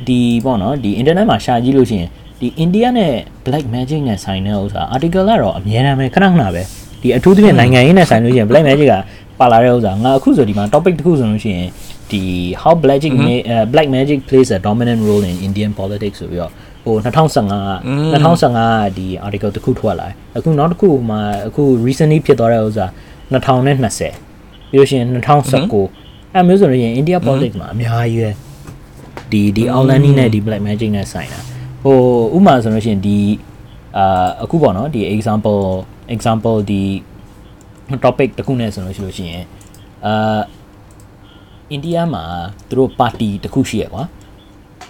[0.08, 2.10] ဒီပေါ့နော်ဒီ internet မှာရှာကြည့်လို့ရှိရင်
[2.40, 3.14] ဒီ India နဲ့
[3.46, 6.64] black magic နဲ့ဆိုင်တဲ့ဥစ္စာ article ကတော့အများအားပဲခဏခဏပဲ
[7.02, 8.96] ဒီအထူးသဖြင့်နိုင်ငံရေးနဲ့ဆိုင်လို့ရှိရင် black magic က
[9.40, 11.70] ပါလာတဲ့ဥစ္စာငါအခုဆိုဒီမှာ topic တစ်ခုဆိုလို့ရှိရင်
[12.12, 12.22] ဒီ
[12.62, 16.52] how black magic may, uh, black magic plays a dominant role in Indian politics ဆိုပြီးတော့
[16.89, 17.75] ဟို2015က
[18.13, 18.61] 2015က
[18.99, 22.87] ဒီ article တစ်ခုထွက်လာတယ်အခုနောက်တစ်ခုမှာအခု recently ဖြစ်သွားတဲ့ဥစ္စာ
[23.33, 28.31] 2020ပြီးလို့ရှိရင်2019အဲမျိုးဆိုလို့ရှိရင် India politics မှာအများကြီးပဲ
[29.33, 31.41] ဒီဒီ outline နဲ့ဒီ black magic နဲ့ဆိုင်တာ
[31.83, 31.99] ဟို
[32.37, 33.19] ဥပမာဆိုလို့ရှိရင်ဒီ
[33.97, 35.61] အာအခုပေါ့နော်ဒီ example
[36.15, 36.83] example ဒီ
[38.05, 39.45] topic တစ်ခုနဲ့ဆိုလို့ရှိလို့ရှိရင်
[40.07, 40.41] အာ
[41.71, 42.25] အိန္ဒိယမှာ
[42.69, 44.05] သူတို့ပါတီတစ်ခုရှိရကွာ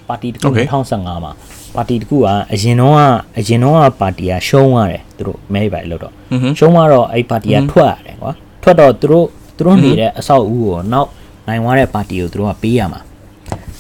[0.08, 0.66] ပါတီတစ်ခု Okay.
[0.72, 1.32] 2015မှာ
[1.74, 3.00] ပါတီတခုကအရင်တော့က
[3.38, 6.12] အရင်တော့ကပါတီကရှုံးရတယ်သူတို့မဲပါလို့တော့
[6.58, 11.08] ရှုံးသွားတော့အဲ့ပါတီကထွက်ရတယ်ကွာထွက်တော့သူတို့သူတို့နေတဲ့အဆောက်အဦကိုနောက်
[11.46, 13.00] နိုင်သွားတဲ့ပါတီကိုသူတို့ကပေးရမှာ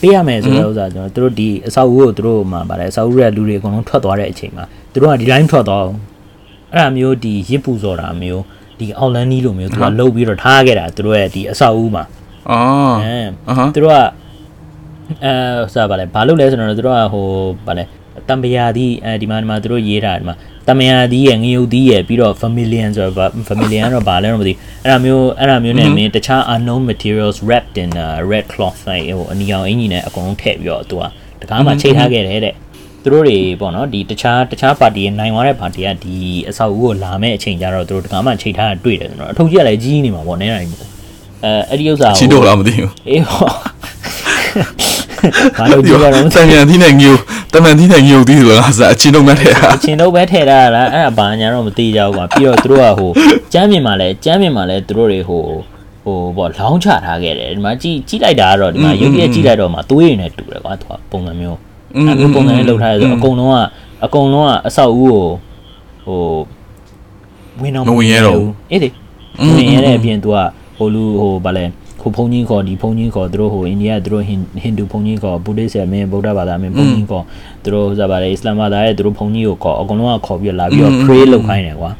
[0.00, 5.98] ပေးရမယ်ဆိုတဲ့ဥစ္စာကျွန်တော်တို့ဒီအဆောက်အဦကိုသူတို့မှပါတယ်အဆောက်အဦရဲ့လူတွေအကုန်လုံးထွက်သွားတဲ့အချိန်မှာသူတို့ကဒီတိုင်းထွက်သွားအောင်
[6.72, 8.44] အဲ့ဒါမျိုးဒီရစ်ပူစော်တာမျိုး
[8.78, 12.04] ဒီအောင်လန်းနီးလိုမျိုးသူကလှုပ်ပြီးတော့ထားခဲ့တာသူတို့ရဲ့ဒီအဆောက်အဦမှာ
[12.50, 13.18] အော်အဲ
[13.74, 13.98] သူတို့က
[15.24, 15.32] အဲ
[15.74, 17.26] ဆိုပါလေဘာလို့လဲဆိုတော့သူတို့ကဟို
[17.66, 17.84] ဗါလဲ
[18.28, 20.34] တံပရာသီးအဲဒီမှာဒီမှာသူတို့ရေးတာဒီမှာ
[20.68, 24.52] တမယာသီးရဲ့ငရုတ်သီးရဲ့ပြီးတော့ familian ဆိုတော့ familian ကတော့ဘာလဲတော့မသိ
[24.84, 31.02] အဲ့ဒါမျိုးအဲ့ဒါမျိုးနဲ့မင်းတခြား unknown materials wrapped in a red cloth like ဟိုအနီအောင်အင်ကြီးနဲ့အကုန်လုံးထည့်ပြီးတော့သူက
[31.40, 32.54] တကားမှချိတ်ထားခဲ့တယ်တဲ့
[33.02, 36.16] သူတို့တွေပေါ့နော်ဒီတခြားတခြားပါတီရဲ့နိုင်သွားတဲ့ပါတီကဒီ
[36.48, 40.80] အဆောက်အဦကိုလာမဲ့အချိန်ကျတော့သူတို့တကားမှချိတ်ထားတာတွေ့တယ်ဆိုတော့အထုပ်ကြီးကလည်းကြီးနေမှာပေါ့နဲနိုင်ဘူး
[41.44, 43.50] အဲအဲ့ဒီဥစ္စာကိုချင်းတို့လားမသိဘူးအေးဟော
[45.58, 47.14] ဘာလို့ကြည့်ရတော့တမန်သီးနဲ့ငို
[47.52, 53.10] တမန်သီးနဲ့ငိုသီးဆိုတာကအချင်းတို့မှတ်တဲ့ဟာအချင်းတော့ပဲထည့်ထားတာလားအဲ့ဒါဘာညာတော့မသိကြဘူးကွာပြီးတော့သူတို့ကဟို
[53.52, 55.42] ကျမ်းပြင်မှာလဲကျမ်းပြင်မှာလဲသူတို့တွေဟို
[56.04, 61.58] ဟိုပေါ့လောင်းချထားခဲ့တယ်ဒီမှာကြည့်ကြည့်လိုက်တာကတော့ဒီမှာရုပ်ပြည့်ကြည့်လိုက်တော့မှသွေးရည်နဲ့တူတယ်ကွာသူကပုံစံမျိုး
[61.94, 63.56] အဲ့လိုပုံစံနဲ့လုပ်ထားတယ်ဆိုအကုန်လုံးက
[64.04, 65.20] အကုန်လုံးကအဆောက်အဦကို
[66.04, 66.20] ဟို
[67.60, 67.84] ဝင်တော့
[68.70, 68.88] အေးလေ
[69.56, 70.36] ဝင်ရတဲ့အပြင်သူက
[70.76, 71.64] ဟိုလူဟိုဗာလဲ
[72.00, 77.24] ခုဘုံကြီးခေါ်ဒီဘုံကြီးခေါ်သူတို့ဟိုအိန္ဒိယသူတို့ဟင်ဟိန္ဒူဘုံကြီးခေါ်ဗုဒ္ဓဆရာမင်းဗုဒ္ဓဘာသာမင်းဘုံကြီးခေါ်
[77.62, 81.90] သူတို့ဟိုဗာလဲအစ္စလာမ်ဘာသာရဲ့သူတို့ဘုံကြီးကိုခေါ်အကုန်လုံးကခေါ်ပြီးလာပြီးတော့ pray လုပ်ခိုင်းတယ်ကွာ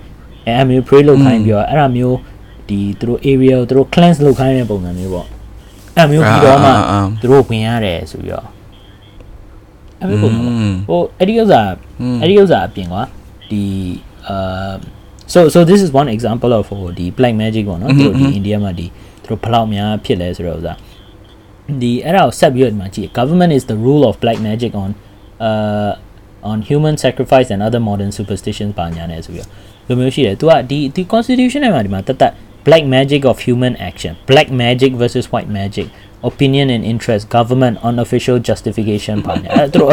[0.47, 2.17] အဲအမျိုး pray လုပ်ခိုင်းပြီးတော့အဲ့ဒါမျိုး
[2.69, 5.27] ဒီသူတို့ area ကိုသူတို့ cleanse လုပ်ခိုင်းတဲ့ပုံစံမျိုးပေါ့
[5.97, 6.71] အဲ့မျိုးပြီးတော့မှ
[7.21, 8.47] သူတို့ဝင်ရတယ်ဆိုပြီးတော့
[10.01, 10.41] အဲ့မျိုးပုံစံ
[10.89, 11.61] ဟိုအဲ့ဒီဥစ္စာ
[12.21, 13.03] အဲ့ဒီဥစ္စာအပြင်ကွာ
[13.51, 13.63] ဒီ
[14.29, 14.73] အာ
[15.33, 20.78] so so this is one example of ဟိုဒီ black magic ပေါ့နော်သူတို့ဒီ India မှာဒီသူ တို့ဘယ်လောက်များဖြစ်လဲဆိုတော့ဥစား
[21.82, 24.90] ဒီအဲ့ဒါကိုဆက်ပြီးတော့ဒီမှာကြည့် government is the rule of black magic on
[25.48, 25.92] uh
[26.52, 29.50] on human sacrifice and other modern superstitions ပါညာနဲ့ဆိုပြီးတော့
[29.88, 32.34] လိုမျိုးရှိတယ်သူကဒီဒီ constitution ထဲမှာဒီမှာတတ်တတ်
[32.68, 35.88] black magic of human action black magic versus white magic
[36.30, 39.92] opinion and interest government unofficial justification ပါညာအဲ့သူတို့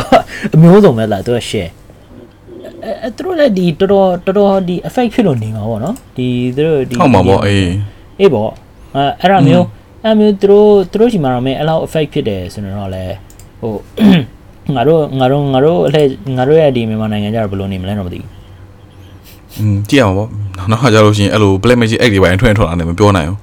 [0.55, 1.71] အမျိုးစုံပဲလားသူက share
[3.05, 7.71] အဲသူတို့လည်းဒီတော်တော်တော်တော်ဒီ effect ဖြစ်လို့နေမှာပေါ့နော်ဒီသူတို့ဒီ ဟုတ်မှာပေါ့အေး
[8.21, 8.51] အေးပေါ့
[8.96, 9.66] အဲအဲ့ဒါမျိုး
[10.04, 13.04] အဲ့မျိုးသူတို့သူတို့ရှိမှာတော့မင်းအဲ့လောက် effect ဖြစ်တယ်ဆိုတော့လေ
[13.62, 13.74] ဟို
[14.76, 16.02] ငါတို့ငါတို့ငါတို့အလှ
[16.38, 18.30] ငါတို့ရဲ့ဒီမြန်မာနိုင်ငံကြတော့ဘယ်လိုနေမလဲတော့မသိဘူး
[19.60, 20.30] อืมကြည့်အောင်ပေါ့
[20.72, 23.40] နောက်ခါကြလို့ရှိရင်အဲ့လို black magic act တွေပိုင်းထွင်ထွက်လာတယ်မပြောနိုင်ဘူး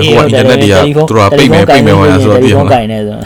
[0.00, 0.76] အေးအခုက internet တွေက
[1.08, 3.16] သူတို့ကပိတ်မယ်ပိတ်မယ်ဟောရဆိုတော့ဒီပြင်ဖုန်းမှာကင်နေဆို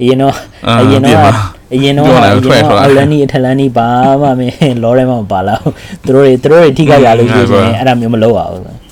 [0.00, 0.34] အရင်တော့
[0.66, 1.34] အာအရင်ပြင်တော့မှာ
[1.74, 3.88] အရင်တော့ပြောအနေရင်တယ်ထွက်ထွက်တော့လာအလန်နီအထက်လန်နီဘာ
[4.22, 5.72] မှမင်းလောထဲမှာမပါလာဘူး
[6.04, 8.87] သူတို့တွေသူတို့တွေထိခိုက်ရလို့ရှိရင်အဲ့ဒါမျိုးမလုပ်ရဘူး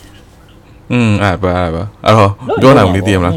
[0.92, 2.30] อืมအဲ့ပါအဲ့ပါအဲ့တော့
[2.62, 3.34] ပြောနိုင်ဘူးလေသိရမလား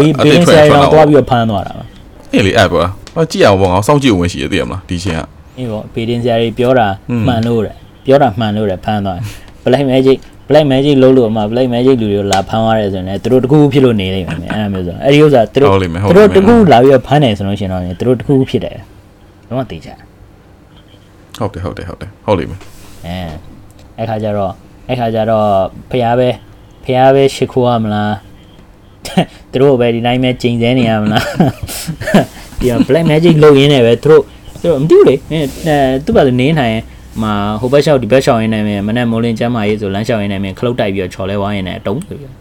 [0.00, 1.84] ဘေးဘေးဆိုင်တော့တွားပြီးတော့ဖမ်းသွားတာပါ
[2.32, 2.82] အေးလေအဲ့ပါ
[3.14, 5.22] ဟောကြည့်အောင်ပေါ့ငါစောင့်ကြည့်ဝင်ရှိရသိရမလားဒီချင်းက
[5.58, 6.88] အေးပေါ့ဘေးတင်စရာတွေပြောတာ
[7.26, 7.74] မှန်လို့တဲ့
[8.06, 9.24] ပြောတာမှန်လို့တဲ့ဖမ်းသွားတယ်
[9.64, 18.76] black magic black magic လုံးလို့အမှ black magic လူတွေကိုလာဖမ်းသွားတယ်ဆိုရင်လည်းသူတို့တခုခုဖြစ်လို့နေလိမ့်မယ်အဲ့ဒါမျိုးဆိုအဲ့ဒီဥစ္စာသူတို့ဟုတ်လိမ့်မယ်ဟုတ်သူလိမ့်တို့မယ်တခုလာပြီးတော့ဖမ်းတယ်ဆိုလို့ရှိရင်တော့သူတို့တခုခုဖြစ်တယ်
[19.48, 19.98] တော့သိကြတယ်
[21.38, 22.60] ဟုတ်တယ်ဟုတ်တယ်ဟုတ်တယ်ဟုတ်လိမ့်မယ်
[23.06, 23.16] အဲ
[23.98, 24.52] အဲ့ခါကျတော့
[24.88, 25.46] အဲ့ခါကျတော့
[25.90, 26.28] ဖះပဲ
[26.84, 28.14] ဖះပဲရှ िख ိုးရမလား
[29.52, 31.24] သူတို့ပဲဒီတိုင်းပဲချိန်ဆနေရမလား
[32.60, 34.22] ဒီ black magic လုပ်ရင်းနဲ့ပဲသူတို့
[34.62, 35.40] သူတို့မသိဘူးလေအဲ
[36.04, 36.82] သူ့ဘာလို့နေနိုင်ရင်
[37.22, 42.32] မှာဟိုဘက်လျှောက်ဒီဘက်လျှောက်ရင်းနဲ့မမနဲ့မိုးလင်းချမ်းမာရေးဆိုလမ်းလျှောက်ရင်းနဲ့မခလုတ်တိုက်ပြီးတော့ချော်လဲဝိုင်းရင်းနဲ့တုံးဆိုပြီး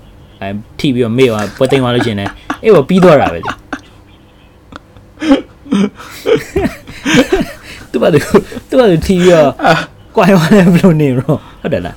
[0.42, 2.32] အဲထိပြီးတော့မေ့သွားပွဲသိမ်းသွားလို့ရှိရင်လည်း
[2.64, 3.52] အေးဘောပြီးသွားတာပဲလေ
[7.92, 8.24] သူ့ဘာလို့
[8.70, 9.50] သူ့ဘာလို့ထိပြီးတော့
[10.16, 11.96] ကွာရောလည်းဘယ်လိုနေရောဟုတ်တယ်လား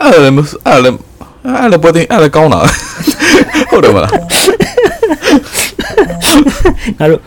[0.00, 0.34] အဲ့လည်း
[0.66, 0.96] အဲ့လည်း
[1.44, 2.60] အဲ့လည်းပေါ်တင်အဲ့လည်းကောင်းတာ
[3.70, 4.12] ဟုတ်တယ်မလား
[6.98, 7.20] ငါတို့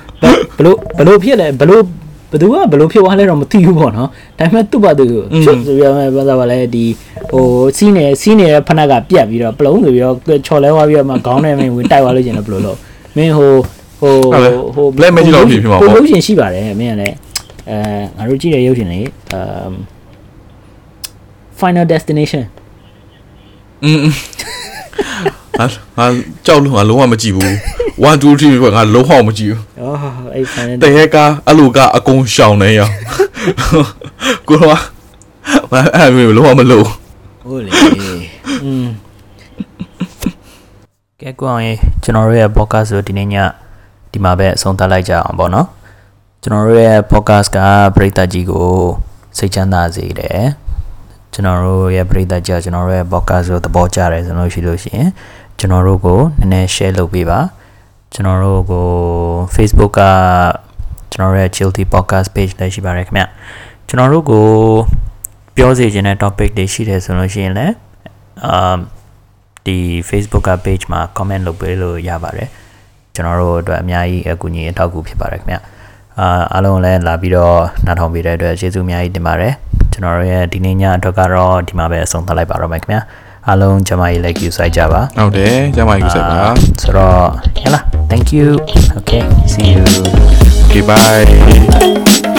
[0.57, 1.79] ဘယ်လိုဘယ်လိုဖြစ်လဲဘယ်လို
[2.31, 4.09] ဘယ်သူကဘယ်လိုဖြစ်သွားလဲတော့မသိဘူးပေါ့နော်
[4.39, 5.05] ဒါပေမဲ့သူ့ဘာသူ
[5.43, 6.85] ဖြစ်ဆိုရမယ်ဘာသာပါလဲဒီ
[7.31, 7.45] ဟို
[7.77, 12.77] စီးနေစီးနေတဲ့ဖနက်ကပြတ်ပြီးတော့ပလုံးဆိုပြီးတော့ချော်လဲသွားပြီးတော့မှခေါင်းထဲမှာဝင်တိုက်သွားလို့ကျင်တော့ဘယ်လိုလုပ်
[13.17, 13.51] မင်းဟို
[13.99, 14.13] ဟို
[14.75, 14.87] ဟို
[15.95, 17.15] ရုပ်ရှင်ရှိပါတယ်မင်းကလည်း
[17.69, 17.77] အဲ
[18.17, 18.99] ငါတို့ကြည့်တဲ့ရုပ်ရှင်လေ
[19.33, 19.35] အ
[19.67, 19.73] မ်
[21.59, 22.43] Final Destination
[23.84, 24.06] อืม
[25.58, 25.64] ဟာ
[25.96, 26.06] ဟာ
[26.46, 27.52] ကြောက်လို့ငါလုံးဝမကြည့်ဘူး
[28.04, 29.98] 1 2 3ကငါလုံးဝမကြည့်ဘူး အော်
[30.34, 32.94] အဲ့ Final တရေကားအဲ့လိုကအကုန်ရှောင်နေရအောင်
[34.48, 34.78] ကိုတော့
[35.96, 36.86] အဲ့မျိုးလုံးဝမလို့
[37.48, 37.70] ဟုတ်လေ
[38.64, 38.86] อืม
[41.20, 41.72] ကဲကွန်ရေ
[42.02, 43.36] ကျွန်တော်တို့ရဲ့ podcast ကိုဒီနေ့ည
[44.12, 45.66] ဒီမှာပဲအဆုံးသတ်လိုက်ကြအောင်ပေါ့နော်
[46.42, 47.58] ကျွန်တော်တို့ရဲ့ podcast က
[47.94, 48.66] ပရိသတ်ကြီးကို
[49.38, 50.42] စိတ်ချမ်းသာစေတယ်
[51.33, 55.09] ကျွန်တော်တို့ရဲ့ပရိသတ်ကြီးကျွန်တော်တို့ရဲ့ podcast ကိုသဘောကျတယ်ဆိုလို့ရှိလို့ရှိရင်
[55.59, 57.39] ကျွန်တော်တို့ကိုနည်းနည်း share လုပ်ပေးပါ
[58.13, 58.87] ကျွန်တော်တို့ကို
[59.55, 60.01] Facebook က
[61.11, 63.23] ကျွန်တော်တို့ရဲ့ Chilty podcast page လည်းရှိပါတယ်ခင်ဗျ
[63.87, 64.45] ကျွန်တော်တို့ကို
[65.55, 67.73] ပြောစီခြင်းတဲ့ topic တွေရှိတယ်ဆိုလို့ရှိရင်လည်း
[68.45, 68.77] အမ်
[69.65, 69.77] ဒီ
[70.09, 72.49] Facebook က page မှာ comment လုပ်ပေးလို့ရပါတယ်
[73.15, 75.57] ကျွန်တော်တို့အတွက်အများကြီးအကူအညီအထောက်အကူဖြစ်ပါတယ်ခင်ဗျ
[76.19, 79.53] အာအားလုံးလည်းလာပြီးတော့နားထောင်ပေးတဲ့အတွက်ကျေးဇူးအများကြီးတင်ပါတယ်
[79.91, 82.97] ကျွန်တော်တို့ရဲ့ဒီနေ့ညအတွက်ကတော့ဒီမှာပဲအဆုံးသတ်လိုက်ပါတော့မယ်ခင်ဗျ
[83.47, 86.39] အားလုံးကျမကြီးလည်း queue ဆိုင်ကြပါဟုတ်တယ်ကျမကြီးဆက်ပါ
[86.81, 87.19] ဆိုတော့
[87.57, 88.47] ဟဲ့လား thank you
[88.99, 89.83] okay see you
[90.65, 92.32] okay bye